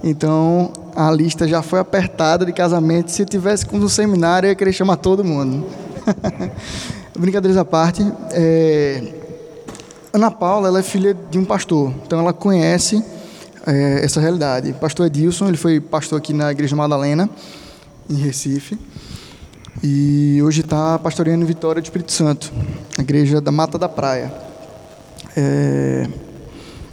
[0.03, 3.11] Então a lista já foi apertada de casamento.
[3.11, 5.65] Se tivesse com um seminário, eu ia querer chamar todo mundo.
[7.17, 8.01] Brincadeiras à parte.
[8.31, 9.13] É,
[10.13, 13.03] Ana Paula ela é filha de um pastor, então ela conhece
[13.67, 14.73] é, essa realidade.
[14.79, 17.29] Pastor Edilson, ele foi pastor aqui na Igreja Madalena,
[18.09, 18.79] em Recife,
[19.83, 22.51] e hoje está pastoreando Vitória do Espírito Santo,
[22.97, 24.31] a Igreja da Mata da Praia.
[25.35, 26.07] É,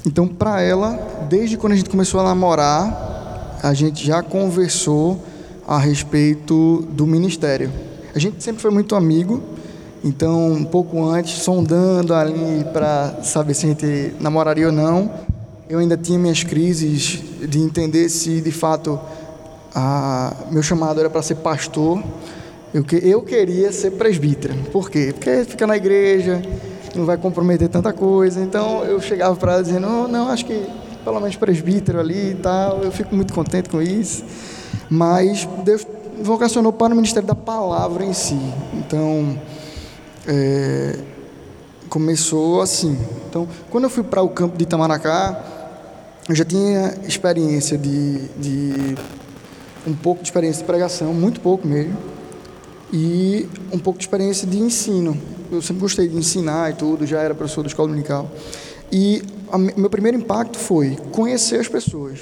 [0.04, 3.11] então, para ela, desde quando a gente começou a namorar,
[3.62, 5.22] a gente já conversou
[5.66, 7.70] a respeito do ministério.
[8.14, 9.40] A gente sempre foi muito amigo,
[10.04, 15.10] então, um pouco antes, sondando ali para saber se a gente namoraria ou não,
[15.70, 18.98] eu ainda tinha minhas crises de entender se de fato
[19.72, 22.02] a, meu chamado era para ser pastor.
[22.74, 24.54] Eu, eu queria ser presbítero.
[24.72, 25.12] Por quê?
[25.14, 26.42] Porque fica na igreja,
[26.96, 28.40] não vai comprometer tanta coisa.
[28.40, 30.66] Então eu chegava para ela dizendo: não, não, acho que
[31.04, 32.82] pelo menos presbítero ali e tal.
[32.82, 34.24] Eu fico muito contente com isso.
[34.88, 35.86] Mas Deus
[36.22, 38.38] vocacionou para o ministério da palavra em si.
[38.74, 39.38] Então,
[40.26, 40.98] é,
[41.88, 42.98] começou assim.
[43.28, 45.44] Então, quando eu fui para o campo de Itamaracá,
[46.28, 48.94] eu já tinha experiência de, de
[49.86, 51.96] um pouco de experiência de pregação, muito pouco mesmo,
[52.92, 55.16] e um pouco de experiência de ensino.
[55.50, 58.30] Eu sempre gostei de ensinar e tudo, já era professor da escola dominical.
[58.90, 59.22] E
[59.52, 62.20] o meu primeiro impacto foi conhecer as pessoas,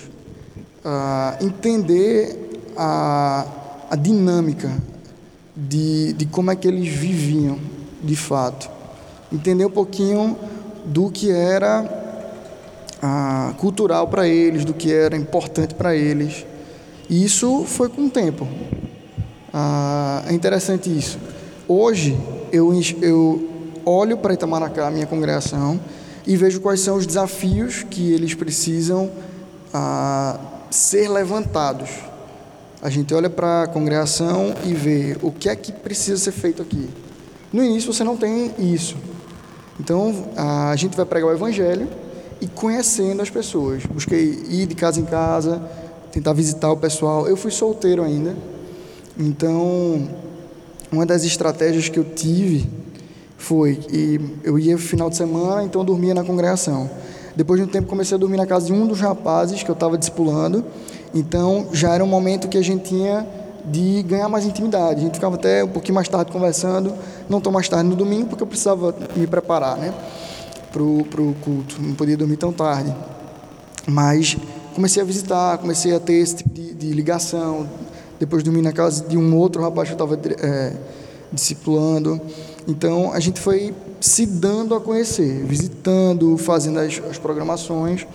[0.84, 3.46] uh, entender a,
[3.90, 4.70] a dinâmica
[5.54, 7.58] de, de como é que eles viviam
[8.02, 8.68] de fato,
[9.32, 10.36] entender um pouquinho
[10.84, 11.84] do que era
[13.02, 16.44] uh, cultural para eles, do que era importante para eles.
[17.08, 18.44] E isso foi com o tempo.
[19.52, 21.18] Uh, é interessante isso.
[21.68, 22.18] Hoje
[22.50, 22.72] eu,
[23.02, 23.48] eu
[23.84, 25.78] olho para Itamaracá, minha congregação,
[26.30, 29.10] e vejo quais são os desafios que eles precisam
[29.74, 30.38] ah,
[30.70, 31.90] ser levantados.
[32.80, 36.62] A gente olha para a congregação e vê o que é que precisa ser feito
[36.62, 36.88] aqui.
[37.52, 38.96] No início você não tem isso.
[39.80, 41.88] Então a gente vai pregar o evangelho
[42.40, 43.84] e conhecendo as pessoas.
[43.86, 45.60] Busquei ir de casa em casa,
[46.12, 47.26] tentar visitar o pessoal.
[47.26, 48.36] Eu fui solteiro ainda.
[49.18, 50.08] Então,
[50.92, 52.70] uma das estratégias que eu tive
[53.40, 56.90] foi, e eu ia final de semana, então dormia na congregação.
[57.34, 59.72] Depois de um tempo comecei a dormir na casa de um dos rapazes que eu
[59.72, 60.62] estava discipulando,
[61.14, 63.26] então já era um momento que a gente tinha
[63.64, 65.00] de ganhar mais intimidade.
[65.00, 66.92] A gente ficava até um pouquinho mais tarde conversando,
[67.30, 69.94] não tão mais tarde no domingo, porque eu precisava me preparar, né,
[70.70, 72.94] pro, pro culto, não podia dormir tão tarde.
[73.86, 74.36] Mas
[74.74, 77.66] comecei a visitar, comecei a ter esse tipo de, de ligação.
[78.18, 80.74] Depois dormi na casa de um outro rapaz que eu estava é,
[81.32, 82.20] discipulando.
[82.66, 88.06] Então a gente foi se dando a conhecer, visitando, fazendo as, as programações.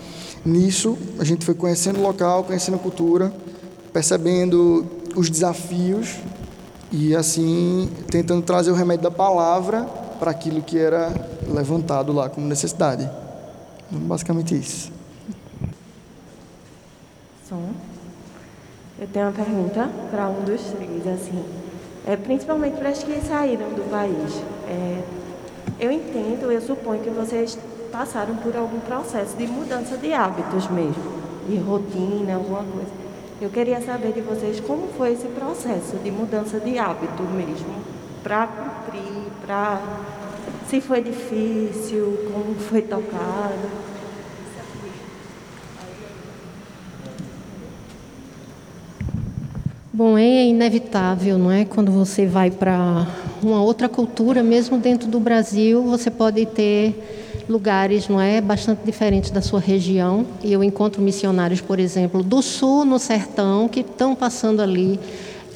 [0.44, 3.32] Nisso a gente foi conhecendo o local, conhecendo a cultura,
[3.92, 6.16] percebendo os desafios
[6.92, 9.82] e assim tentando trazer o remédio da palavra
[10.18, 11.12] para aquilo que era
[11.48, 13.08] levantado lá como necessidade.
[13.88, 14.92] Então, basicamente isso.
[17.48, 17.70] Som.
[18.98, 21.65] Eu tenho uma pergunta para um dos três, assim
[22.06, 24.42] é, principalmente para as que saíram do país.
[24.68, 25.02] É,
[25.80, 27.58] eu entendo, eu suponho que vocês
[27.90, 31.02] passaram por algum processo de mudança de hábitos mesmo,
[31.48, 32.90] de rotina, alguma coisa.
[33.40, 37.74] Eu queria saber de vocês como foi esse processo de mudança de hábito mesmo,
[38.22, 39.80] para cumprir, para
[40.68, 43.86] se foi difícil, como foi tocado.
[49.96, 51.64] Bom, é inevitável, não é?
[51.64, 53.06] Quando você vai para
[53.42, 56.94] uma outra cultura, mesmo dentro do Brasil, você pode ter
[57.48, 60.26] lugares, não é, bastante diferentes da sua região.
[60.44, 65.00] E eu encontro missionários, por exemplo, do sul, no sertão, que estão passando ali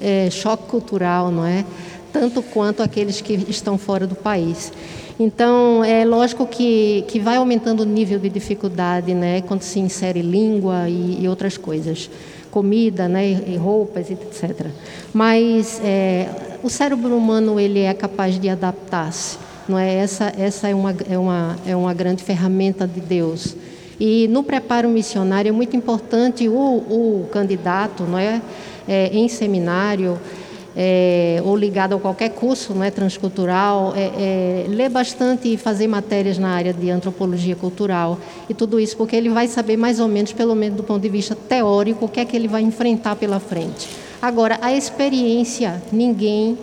[0.01, 1.63] é, choque cultural, não é?
[2.11, 4.73] Tanto quanto aqueles que estão fora do país.
[5.19, 10.23] Então, é lógico que, que vai aumentando o nível de dificuldade, né, quando se insere
[10.23, 12.09] língua e, e outras coisas
[12.51, 14.67] comida, né, e roupas, etc.
[15.13, 16.29] Mas é,
[16.63, 19.39] o cérebro humano ele é capaz de adaptar-se,
[19.69, 19.95] não é?
[19.95, 23.57] Essa essa é uma é uma é uma grande ferramenta de Deus.
[23.99, 28.41] E no preparo missionário é muito importante o, o candidato, não é,
[28.89, 30.19] é em seminário
[30.77, 35.87] é, ou ligado a qualquer curso não é, transcultural, é, é, ler bastante e fazer
[35.89, 38.19] matérias na área de antropologia cultural
[38.49, 41.09] e tudo isso, porque ele vai saber mais ou menos, pelo menos do ponto de
[41.09, 43.89] vista teórico, o que é que ele vai enfrentar pela frente.
[44.23, 46.59] Agora, a experiência, ninguém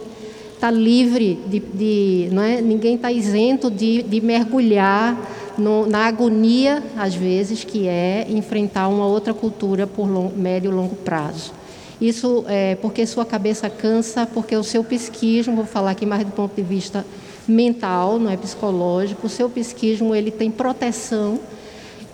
[0.54, 2.62] está livre de, de, é?
[2.62, 5.18] ninguém está isento de, de mergulhar
[5.58, 10.74] no, na agonia, às vezes, que é enfrentar uma outra cultura por long, médio e
[10.74, 11.52] longo prazo.
[12.00, 16.32] Isso é porque sua cabeça cansa, porque o seu psiquismo, vou falar aqui mais do
[16.32, 17.06] ponto de vista
[17.48, 21.40] mental, não é psicológico, o seu psiquismo ele tem proteção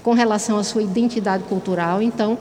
[0.02, 2.02] com relação à sua identidade cultural.
[2.02, 2.38] Então,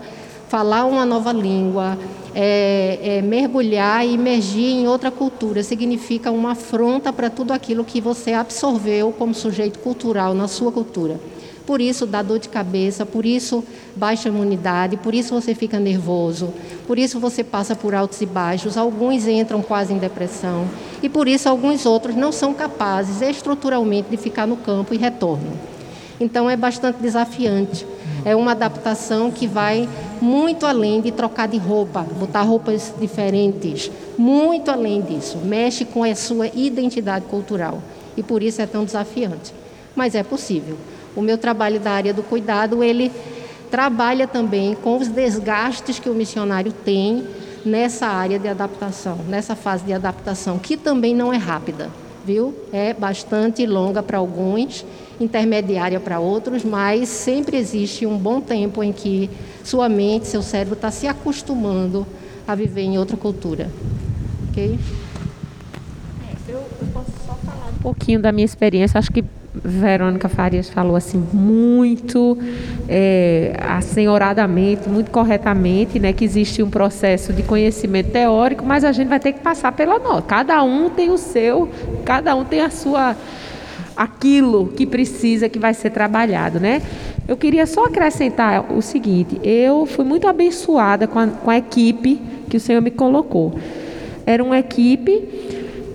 [0.49, 1.99] falar uma nova língua,
[2.35, 8.01] é, é, mergulhar e emergir em outra cultura significa uma afronta para tudo aquilo que
[8.01, 11.19] você absorveu como sujeito cultural na sua cultura.
[11.67, 13.63] Por isso dá dor de cabeça, por isso
[13.95, 16.53] baixa imunidade, por isso você fica nervoso,
[16.87, 20.67] por isso você passa por altos e baixos, alguns entram quase em depressão
[21.03, 25.53] e por isso alguns outros não são capazes estruturalmente de ficar no campo e retornam.
[26.21, 27.87] Então é bastante desafiante.
[28.25, 29.89] É uma adaptação que vai
[30.21, 35.39] muito além de trocar de roupa, botar roupas diferentes, muito além disso.
[35.39, 37.83] Mexe com a sua identidade cultural
[38.17, 39.53] e por isso é tão desafiante.
[39.97, 40.77] Mas é possível.
[41.15, 43.13] O meu trabalho da área do cuidado, ele
[43.71, 47.27] trabalha também com os desgastes que o missionário tem
[47.65, 51.91] nessa área de adaptação, nessa fase de adaptação, que também não é rápida,
[52.25, 52.55] viu?
[52.73, 54.85] É bastante longa para alguns,
[55.21, 59.31] intermediária para outros, mas sempre existe um bom tempo em que
[59.65, 62.07] sua mente, seu cérebro está se acostumando
[62.47, 63.71] a viver em outra cultura.
[64.51, 64.79] Ok?
[66.29, 66.63] É, eu,
[66.93, 68.99] posso só falar um pouquinho da minha experiência.
[68.99, 72.39] Acho que Verônica Farias falou assim muito
[72.89, 79.09] é, assenhoradamente, muito corretamente, né, que existe um processo de conhecimento teórico, mas a gente
[79.09, 80.23] vai ter que passar pela nota.
[80.23, 81.69] Cada um tem o seu,
[82.05, 83.15] cada um tem a sua
[83.95, 86.81] aquilo que precisa que vai ser trabalhado, né?
[87.29, 92.21] Eu queria só acrescentar o seguinte: eu fui muito abençoada com a, com a equipe
[92.49, 93.55] que o Senhor me colocou.
[94.25, 95.29] Era uma equipe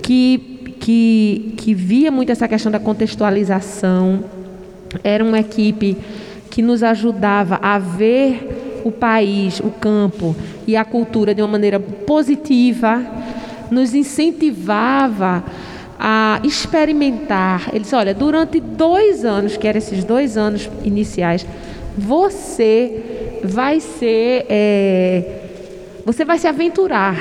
[0.04, 0.57] que
[0.88, 4.24] que, que via muito essa questão da contextualização,
[5.04, 5.98] era uma equipe
[6.50, 10.34] que nos ajudava a ver o país, o campo
[10.66, 13.06] e a cultura de uma maneira positiva,
[13.70, 15.44] nos incentivava
[16.00, 17.70] a experimentar.
[17.74, 21.46] Eles, olha, durante dois anos, que eram esses dois anos iniciais,
[21.98, 25.42] você vai ser, é,
[26.06, 27.18] você vai se aventurar,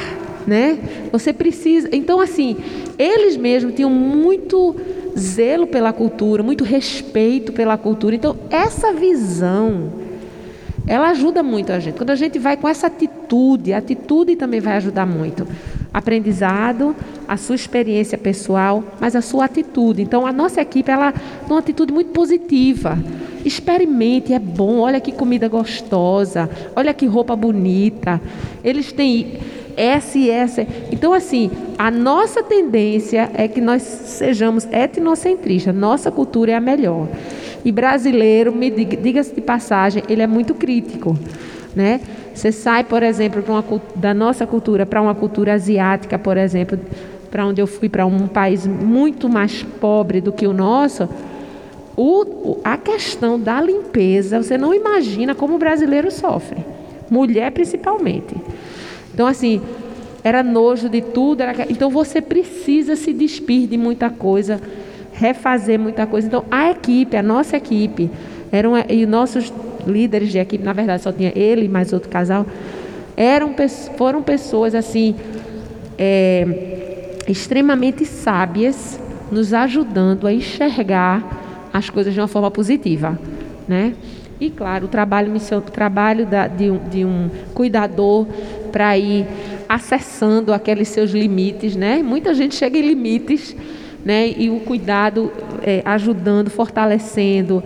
[0.47, 0.79] né?
[1.13, 1.89] Você precisa.
[1.93, 2.57] Então, assim,
[2.99, 4.77] eles mesmos tinham muito
[5.19, 8.15] zelo pela cultura, muito respeito pela cultura.
[8.15, 9.91] Então, essa visão,
[10.87, 11.97] ela ajuda muito a gente.
[11.97, 15.47] Quando a gente vai com essa atitude, a atitude também vai ajudar muito.
[15.93, 16.95] Aprendizado,
[17.27, 20.03] a sua experiência pessoal, mas a sua atitude.
[20.03, 22.99] Então, a nossa equipe, ela tem uma atitude muito positiva.
[23.45, 24.81] Experimente, é bom.
[24.81, 26.51] Olha que comida gostosa.
[26.75, 28.21] Olha que roupa bonita.
[28.63, 29.39] Eles têm
[29.77, 30.67] essa e essa.
[30.91, 35.75] Então, assim, a nossa tendência é que nós sejamos etnocentristas.
[35.75, 37.09] Nossa cultura é a melhor.
[37.65, 38.55] E brasileiro,
[39.03, 41.17] diga-se de passagem, ele é muito crítico.
[41.75, 42.01] Né?
[42.35, 46.79] Você sai, por exemplo, uma, da nossa cultura para uma cultura asiática, por exemplo,
[47.31, 51.09] para onde eu fui, para um país muito mais pobre do que o nosso,
[51.97, 56.65] o, a questão da limpeza, você não imagina como o brasileiro sofre.
[57.11, 58.35] Mulher principalmente.
[59.17, 59.63] Então, assim,
[60.23, 61.41] era nojo de tudo.
[61.41, 61.65] Era...
[61.71, 64.61] Então, você precisa se despir de muita coisa,
[65.11, 66.27] refazer muita coisa.
[66.27, 68.11] Então, a equipe, a nossa equipe,
[68.53, 69.51] eram, e nossos
[69.87, 72.45] líderes de equipe, na verdade, só tinha ele e mais outro casal,
[73.17, 73.55] eram,
[73.97, 75.17] foram pessoas, assim,
[75.97, 79.01] é, extremamente sábias,
[79.33, 83.19] nos ajudando a enxergar as coisas de uma forma positiva,
[83.67, 83.95] né?
[84.41, 86.27] E claro, o trabalho, o trabalho
[86.57, 88.27] de, um, de um cuidador
[88.71, 89.27] para ir
[89.69, 92.03] acessando aqueles seus limites, né?
[92.03, 93.57] Muita gente chega em limites,
[94.05, 94.29] né?
[94.29, 95.33] E o cuidado
[95.63, 97.65] é, ajudando, fortalecendo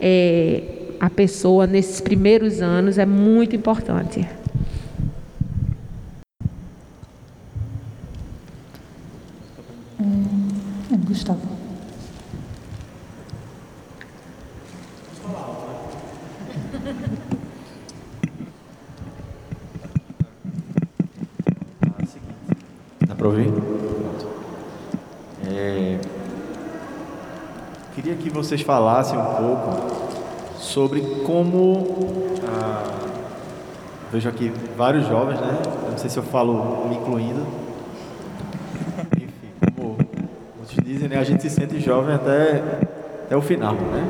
[0.00, 0.62] é,
[1.00, 4.20] a pessoa nesses primeiros anos é muito importante.
[10.00, 11.61] É, Gustavo.
[23.22, 23.52] Para ouvir?
[25.48, 25.96] É,
[27.94, 31.86] queria que vocês falassem um pouco sobre como
[32.48, 32.82] ah,
[34.10, 35.56] vejo aqui vários jovens, né?
[35.88, 37.46] não sei se eu falo me incluindo.
[39.16, 39.98] Enfim, como
[40.56, 41.18] muitos dizem, né?
[41.18, 42.60] A gente se sente jovem até,
[43.24, 44.04] até o final, né?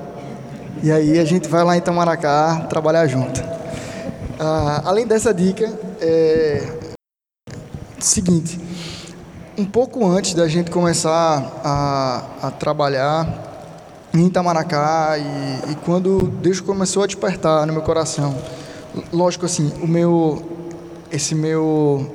[0.82, 3.42] E aí a gente vai lá em Tamaracá trabalhar junto.
[4.38, 6.62] Ah, além dessa dica, é,
[8.08, 8.58] seguinte,
[9.58, 16.60] um pouco antes da gente começar a, a trabalhar em Itamaracá e, e, quando Deus
[16.60, 18.36] começou a despertar no meu coração,
[19.12, 20.42] lógico assim, o meu,
[21.10, 22.14] esse meu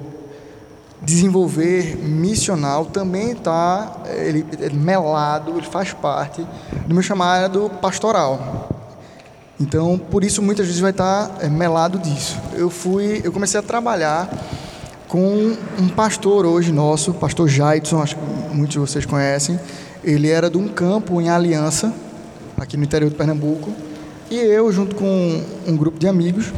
[1.02, 6.46] desenvolver missional também está ele, ele melado, ele faz parte
[6.86, 8.70] do meu chamado pastoral.
[9.60, 12.40] Então, por isso muitas vezes vai estar é, melado disso.
[12.54, 14.28] Eu fui, eu comecei a trabalhar
[15.12, 18.22] com um pastor hoje nosso, pastor Jaidson, acho que
[18.56, 19.60] muitos de vocês conhecem.
[20.02, 21.94] Ele era de um campo em Aliança,
[22.58, 23.74] aqui no interior de Pernambuco,
[24.30, 26.54] e eu junto com um grupo de amigos,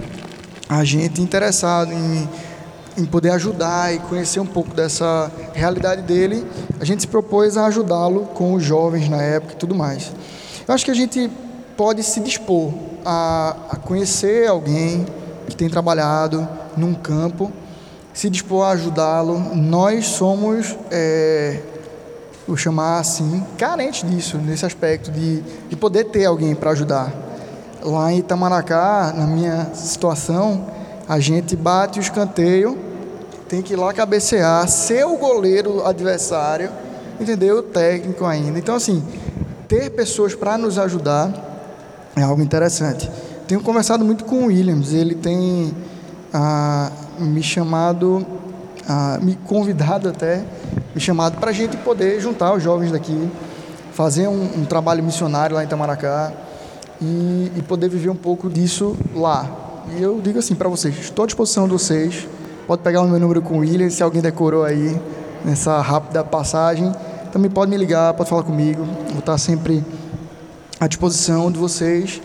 [0.70, 2.30] a gente interessado em
[2.96, 6.46] em poder ajudar e conhecer um pouco dessa realidade dele,
[6.80, 10.12] a gente se propôs a ajudá-lo com os jovens na época e tudo mais.
[10.68, 11.28] Eu acho que a gente
[11.76, 12.72] pode se dispor
[13.04, 15.08] a, a conhecer alguém
[15.48, 16.48] que tem trabalhado
[16.78, 17.52] num campo,
[18.14, 19.40] se dispor a ajudá-lo.
[19.56, 21.60] Nós somos, é,
[22.48, 27.12] vou chamar assim, carentes disso, nesse aspecto de, de poder ter alguém para ajudar.
[27.84, 30.66] Lá em Itamaracá, na minha situação,
[31.08, 32.78] a gente bate o escanteio,
[33.50, 36.70] tem que ir lá cabecear, ser o goleiro adversário,
[37.20, 37.58] entendeu?
[37.58, 38.58] O técnico ainda.
[38.58, 39.04] Então, assim,
[39.68, 41.52] ter pessoas para nos ajudar
[42.16, 43.10] é algo interessante.
[43.48, 45.76] Tenho conversado muito com o Williams, ele tem
[46.34, 48.26] ah, me chamado,
[48.88, 50.44] ah, me convidado até,
[50.94, 53.30] me chamado para a gente poder juntar os jovens daqui,
[53.92, 56.32] fazer um, um trabalho missionário lá em Itamaracá
[57.02, 59.50] e, e poder viver um pouco disso lá.
[59.98, 62.28] E eu digo assim para vocês, estou à disposição de vocês.
[62.66, 65.00] Pode pegar o meu número com o William, se alguém decorou aí
[65.44, 66.92] nessa rápida passagem.
[67.32, 68.86] Também pode me ligar, pode falar comigo.
[69.10, 69.84] Vou estar sempre
[70.80, 72.22] à disposição de vocês.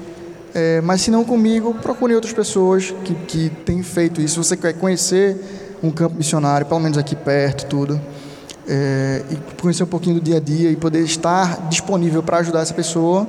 [0.60, 4.42] É, mas se não comigo, procure outras pessoas que, que têm feito isso.
[4.42, 5.36] Se você quer conhecer
[5.80, 8.00] um campo missionário, pelo menos aqui perto, tudo,
[8.66, 12.62] é, e conhecer um pouquinho do dia a dia e poder estar disponível para ajudar
[12.62, 13.24] essa pessoa,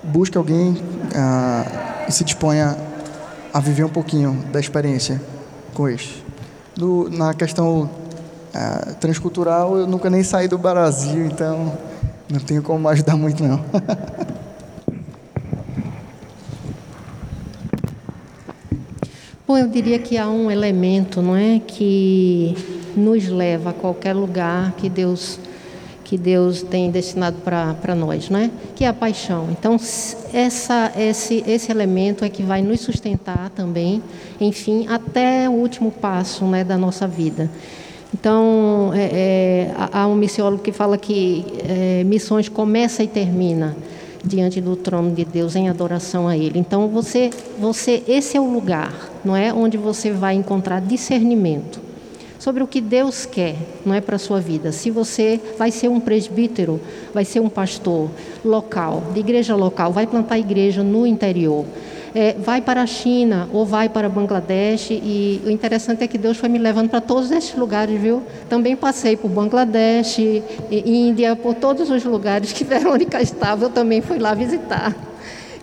[0.00, 0.80] busque alguém
[1.16, 2.76] ah, e se disponha
[3.52, 5.20] a viver um pouquinho da experiência
[5.74, 5.88] com.
[6.76, 11.72] Do, na questão uh, transcultural, eu nunca nem saí do Brasil, então
[12.30, 13.60] não tenho como ajudar muito não.
[19.54, 22.56] Bom, eu diria que há um elemento, não é, que
[22.96, 25.38] nos leva a qualquer lugar que Deus
[26.02, 28.50] que Deus tem destinado para nós, não é?
[28.74, 29.46] Que é a paixão.
[29.52, 29.76] Então,
[30.32, 34.02] essa, esse, esse elemento é que vai nos sustentar também,
[34.40, 37.48] enfim, até o último passo né, da nossa vida.
[38.12, 43.76] Então, é, é, há um missiólogo que fala que é, missões começa e termina
[44.24, 46.58] diante do trono de Deus em adoração a Ele.
[46.58, 48.92] Então, você, você, esse é o lugar,
[49.24, 51.84] não é, onde você vai encontrar discernimento
[52.44, 53.56] sobre o que Deus quer,
[53.86, 54.70] não é para a sua vida.
[54.70, 56.78] Se você vai ser um presbítero,
[57.14, 58.10] vai ser um pastor
[58.44, 61.64] local, de igreja local, vai plantar igreja no interior.
[62.14, 66.36] É, vai para a China ou vai para Bangladesh e o interessante é que Deus
[66.36, 68.22] foi me levando para todos esses lugares, viu?
[68.48, 70.18] Também passei por Bangladesh,
[70.70, 74.94] Índia, por todos os lugares que Verônica estava, eu também fui lá visitar.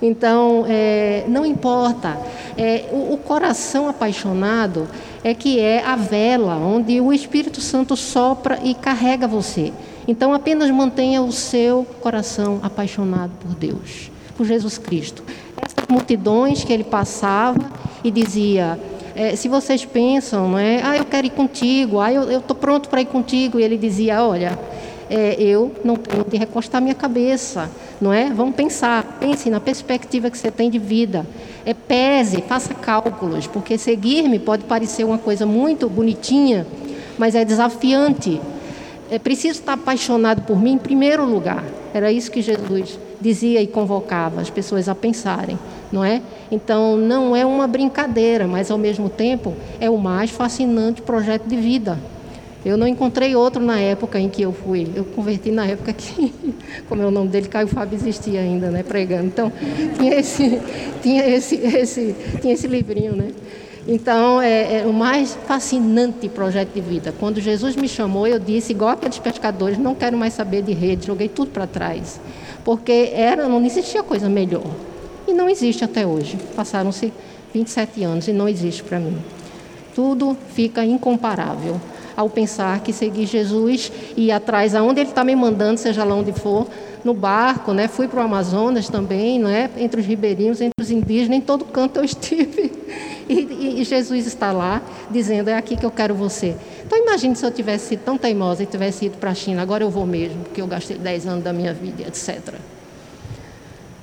[0.02, 2.18] Então, é, não importa.
[2.58, 4.88] É, o, o coração apaixonado
[5.24, 9.72] é que é a vela onde o Espírito Santo sopra e carrega você.
[10.08, 15.24] Então, apenas mantenha o seu coração apaixonado por Deus, por Jesus Cristo.
[15.92, 17.60] Multidões que ele passava
[18.04, 18.80] e dizia:
[19.16, 20.82] é, se vocês pensam, não é?
[20.84, 23.60] Ah, eu quero ir contigo, ah, eu estou pronto para ir contigo.
[23.60, 24.58] E ele dizia: olha,
[25.10, 27.70] é, eu não tenho de recostar minha cabeça,
[28.00, 28.30] não é?
[28.30, 31.28] Vamos pensar, pense na perspectiva que você tem de vida.
[31.66, 36.66] É, pese, faça cálculos, porque seguir-me pode parecer uma coisa muito bonitinha,
[37.18, 38.40] mas é desafiante.
[39.10, 41.66] É preciso estar apaixonado por mim em primeiro lugar.
[41.94, 45.60] Era isso que Jesus dizia e convocava as pessoas a pensarem,
[45.92, 46.22] não é?
[46.52, 51.56] Então não é uma brincadeira, mas ao mesmo tempo é o mais fascinante projeto de
[51.56, 51.98] vida.
[52.64, 54.88] Eu não encontrei outro na época em que eu fui.
[54.96, 56.32] Eu converti na época que,
[56.88, 59.26] como é o nome dele, Caio Fábio existia ainda, né, pregando.
[59.26, 59.52] Então,
[59.98, 60.62] tinha esse,
[61.02, 63.32] tinha esse, esse, tinha esse livrinho, né?
[63.88, 67.12] Então, é, é, o mais fascinante projeto de vida.
[67.20, 71.08] Quando Jesus me chamou, eu disse, igual aqueles pescadores, não quero mais saber de rede,
[71.08, 72.22] joguei tudo para trás.
[72.64, 74.70] Porque era, não existia coisa melhor.
[75.32, 76.38] E não existe até hoje.
[76.58, 77.14] Passaram-se
[77.54, 79.18] 27 anos e não existe para mim.
[79.96, 81.80] Tudo fica incomparável
[82.18, 86.16] ao pensar que seguir Jesus e ir atrás aonde Ele está me mandando, seja lá
[86.16, 86.68] onde for,
[87.02, 87.88] no barco, né?
[87.88, 89.70] Fui para o Amazonas também, não é?
[89.78, 92.72] Entre os ribeirinhos, entre os indígenas, em todo canto eu estive.
[93.30, 96.54] E, e, e, Jesus está lá dizendo: é aqui que eu quero você.
[96.86, 99.86] Então imagine se eu tivesse sido tão teimosa e tivesse ido para a China, agora
[99.86, 102.56] eu vou mesmo, porque eu gastei 10 anos da minha vida, etc.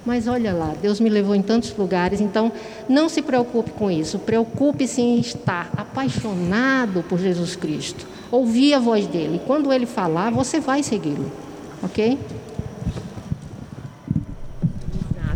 [0.09, 2.51] Mas olha lá, Deus me levou em tantos lugares, então
[2.89, 4.18] não se preocupe com isso.
[4.18, 8.06] Preocupe-se em estar apaixonado por Jesus Cristo.
[8.30, 9.39] Ouvir a voz dele.
[9.47, 11.30] Quando ele falar, você vai segui-lo.
[11.82, 12.18] Ok?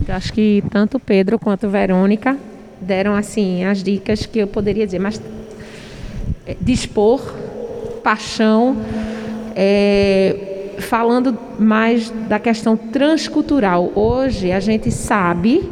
[0.08, 2.38] Eu acho que tanto Pedro quanto Verônica
[2.80, 5.20] deram assim as dicas que eu poderia dizer, mas
[6.46, 7.20] é, dispor,
[8.02, 8.78] paixão,
[9.54, 10.51] é,
[10.82, 13.92] falando mais da questão transcultural.
[13.94, 15.70] Hoje a gente sabe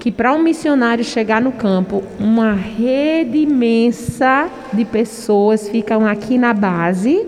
[0.00, 6.54] que para um missionário chegar no campo, uma rede imensa de pessoas ficam aqui na
[6.54, 7.26] base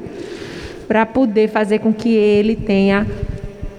[0.87, 3.07] para poder fazer com que ele tenha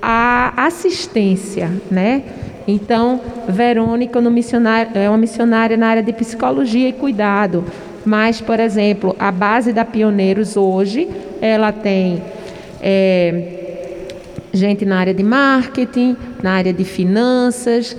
[0.02, 2.24] a assistência, né?
[2.68, 7.66] Então, Verônica no missionário, é uma missionária na área de psicologia e cuidado.
[8.06, 11.08] Mas, por exemplo, a base da Pioneiros hoje,
[11.42, 12.22] ela tem
[12.82, 14.08] é,
[14.52, 17.96] gente na área de marketing, na área de finanças,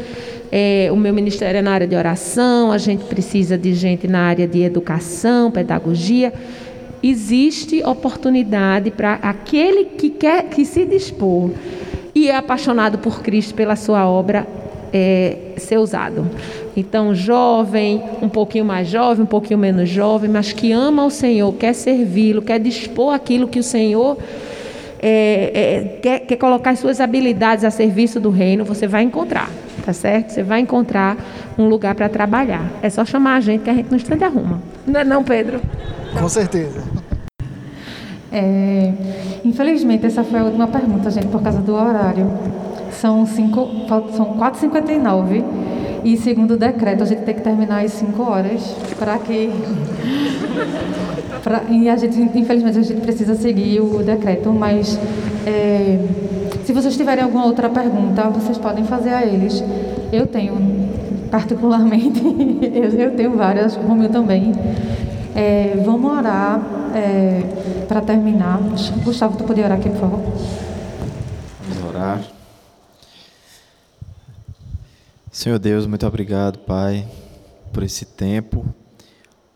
[0.51, 4.21] é, o meu ministério é na área de oração, a gente precisa de gente na
[4.21, 6.31] área de educação, pedagogia.
[7.03, 11.51] Existe oportunidade para aquele que quer que se dispor
[12.15, 14.47] e é apaixonado por Cristo pela sua obra
[14.93, 16.27] é, ser usado.
[16.77, 21.53] Então, jovem, um pouquinho mais jovem, um pouquinho menos jovem, mas que ama o Senhor,
[21.55, 24.19] quer servi-lo, quer dispor aquilo que o Senhor
[25.03, 29.51] é, é, quer, quer colocar suas habilidades a serviço do reino, você vai encontrar,
[29.85, 30.31] tá certo?
[30.31, 31.17] Você vai encontrar
[31.59, 32.65] um lugar para trabalhar.
[32.81, 34.63] É só chamar a gente que a gente no instante arruma.
[34.87, 35.61] Não é não, Pedro?
[36.17, 36.83] Com certeza.
[38.31, 38.93] É,
[39.45, 42.31] infelizmente, essa foi a última pergunta, gente, por causa do horário.
[42.93, 43.69] São, cinco,
[44.15, 45.43] são 4h59
[46.05, 48.61] e, segundo o decreto, a gente tem que terminar às 5 horas
[48.99, 49.51] para que.
[51.43, 54.99] pra, e a gente, infelizmente, a gente precisa seguir o decreto, mas
[55.47, 55.99] é,
[56.65, 59.63] se vocês tiverem alguma outra pergunta, vocês podem fazer a eles.
[60.13, 60.57] Eu tenho,
[61.31, 62.21] particularmente,
[62.99, 64.53] eu, tenho várias, o Romeu também.
[65.35, 66.61] É, vamos orar
[66.95, 67.43] é,
[67.89, 68.61] para terminar.
[69.05, 70.21] Gustavo, tu poderia orar aqui, por favor?
[71.69, 72.21] Vamos orar.
[75.33, 77.09] Senhor Deus, muito obrigado, Pai,
[77.73, 78.67] por esse tempo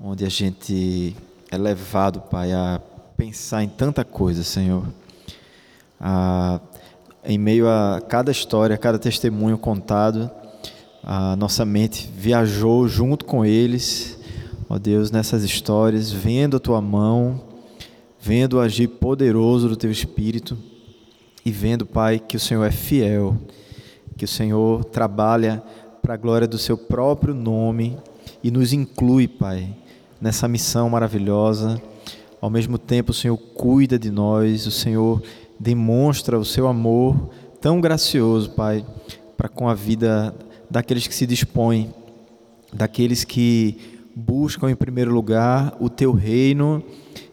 [0.00, 1.14] onde a gente
[1.50, 2.80] é levado, Pai, a
[3.14, 4.86] pensar em tanta coisa, Senhor.
[7.22, 10.30] Em meio a cada história, cada testemunho contado,
[11.04, 14.18] a nossa mente viajou junto com eles
[14.70, 17.38] ó Deus, nessas histórias, vendo a tua mão,
[18.18, 20.56] vendo o agir poderoso do teu espírito
[21.44, 23.36] e vendo, Pai, que o Senhor é fiel,
[24.16, 25.62] que o Senhor trabalha
[26.00, 27.96] para a glória do seu próprio nome
[28.42, 29.68] e nos inclui, Pai,
[30.20, 31.80] nessa missão maravilhosa.
[32.40, 35.22] Ao mesmo tempo, o Senhor cuida de nós, o Senhor
[35.58, 37.30] demonstra o seu amor
[37.60, 38.84] tão gracioso, Pai,
[39.36, 40.34] para com a vida
[40.70, 41.92] daqueles que se dispõem,
[42.72, 43.76] daqueles que
[44.14, 46.82] buscam em primeiro lugar o teu reino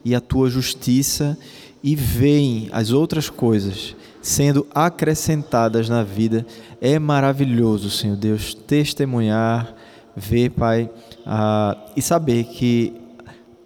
[0.04, 1.38] e a tua justiça
[1.82, 6.48] e veem as outras coisas sendo acrescentadas na vida.
[6.82, 9.76] É maravilhoso, Senhor Deus, testemunhar,
[10.16, 10.90] ver, Pai,
[11.96, 12.96] e saber que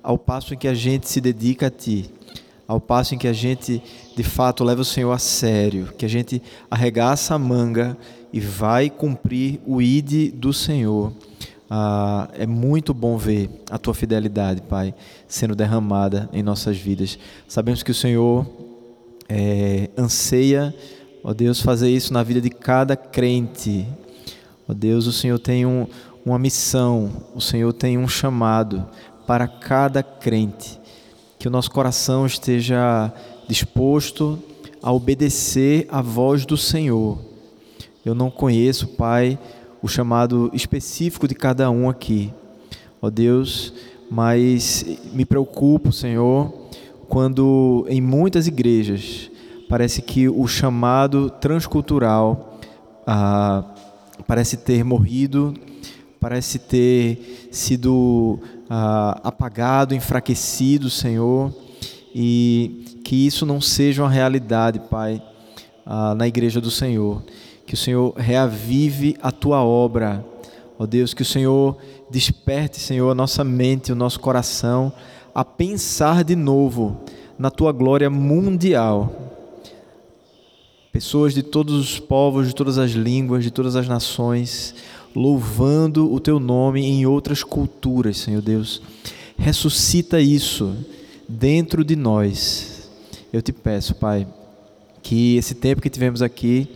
[0.01, 2.09] ao passo em que a gente se dedica a Ti,
[2.67, 3.81] ao passo em que a gente
[4.15, 7.95] de fato leva o Senhor a sério, que a gente arregaça a manga
[8.33, 11.13] e vai cumprir o ide do Senhor
[11.69, 14.93] ah, é muito bom ver a tua fidelidade, Pai,
[15.27, 17.19] sendo derramada em nossas vidas.
[17.47, 18.47] Sabemos que o Senhor
[19.29, 20.73] é, anseia,
[21.23, 23.85] ó Deus, fazer isso na vida de cada crente.
[24.67, 25.87] Ó Deus, o Senhor tem um,
[26.25, 28.87] uma missão, o Senhor tem um chamado
[29.25, 30.79] para cada crente.
[31.37, 33.13] Que o nosso coração esteja
[33.47, 34.39] disposto
[34.81, 37.19] a obedecer à voz do Senhor.
[38.03, 39.37] Eu não conheço, Pai,
[39.81, 42.33] o chamado específico de cada um aqui,
[43.01, 43.73] ó Deus,
[44.09, 46.66] mas me preocupo, Senhor,
[47.07, 49.29] quando em muitas igrejas
[49.69, 52.59] parece que o chamado transcultural
[53.05, 53.63] ah,
[54.27, 55.53] parece ter morrido,
[56.19, 58.39] parece ter sido
[58.69, 61.53] ah, apagado, enfraquecido, Senhor,
[62.13, 65.21] e que isso não seja uma realidade, Pai,
[65.85, 67.21] ah, na igreja do Senhor
[67.67, 70.25] que o Senhor reavive a tua obra.
[70.79, 71.77] Ó Deus, que o Senhor
[72.09, 74.91] desperte, Senhor, a nossa mente, o nosso coração
[75.37, 76.97] a pensar de novo
[77.37, 79.35] na tua glória mundial.
[80.91, 84.73] Pessoas de todos os povos, de todas as línguas, de todas as nações,
[85.15, 88.81] louvando o teu nome em outras culturas, Senhor Deus.
[89.37, 90.75] Ressuscita isso
[91.29, 92.89] dentro de nós.
[93.31, 94.27] Eu te peço, Pai,
[95.03, 96.67] que esse tempo que tivemos aqui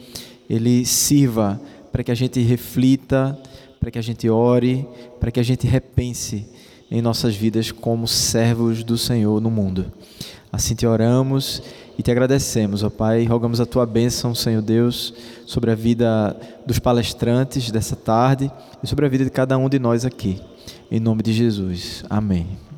[0.47, 1.59] ele sirva
[1.91, 3.35] para que a gente reflita,
[3.79, 4.85] para que a gente ore,
[5.19, 6.45] para que a gente repense
[6.91, 9.91] em nossas vidas como servos do Senhor no mundo.
[10.51, 11.63] Assim te oramos
[11.97, 13.23] e te agradecemos, ó Pai.
[13.23, 15.13] Rogamos a tua bênção, Senhor Deus,
[15.45, 16.35] sobre a vida
[16.68, 18.51] dos palestrantes dessa tarde
[18.84, 20.41] e sobre a vida de cada um de nós aqui.
[20.91, 22.03] Em nome de Jesus.
[22.09, 22.70] Amém.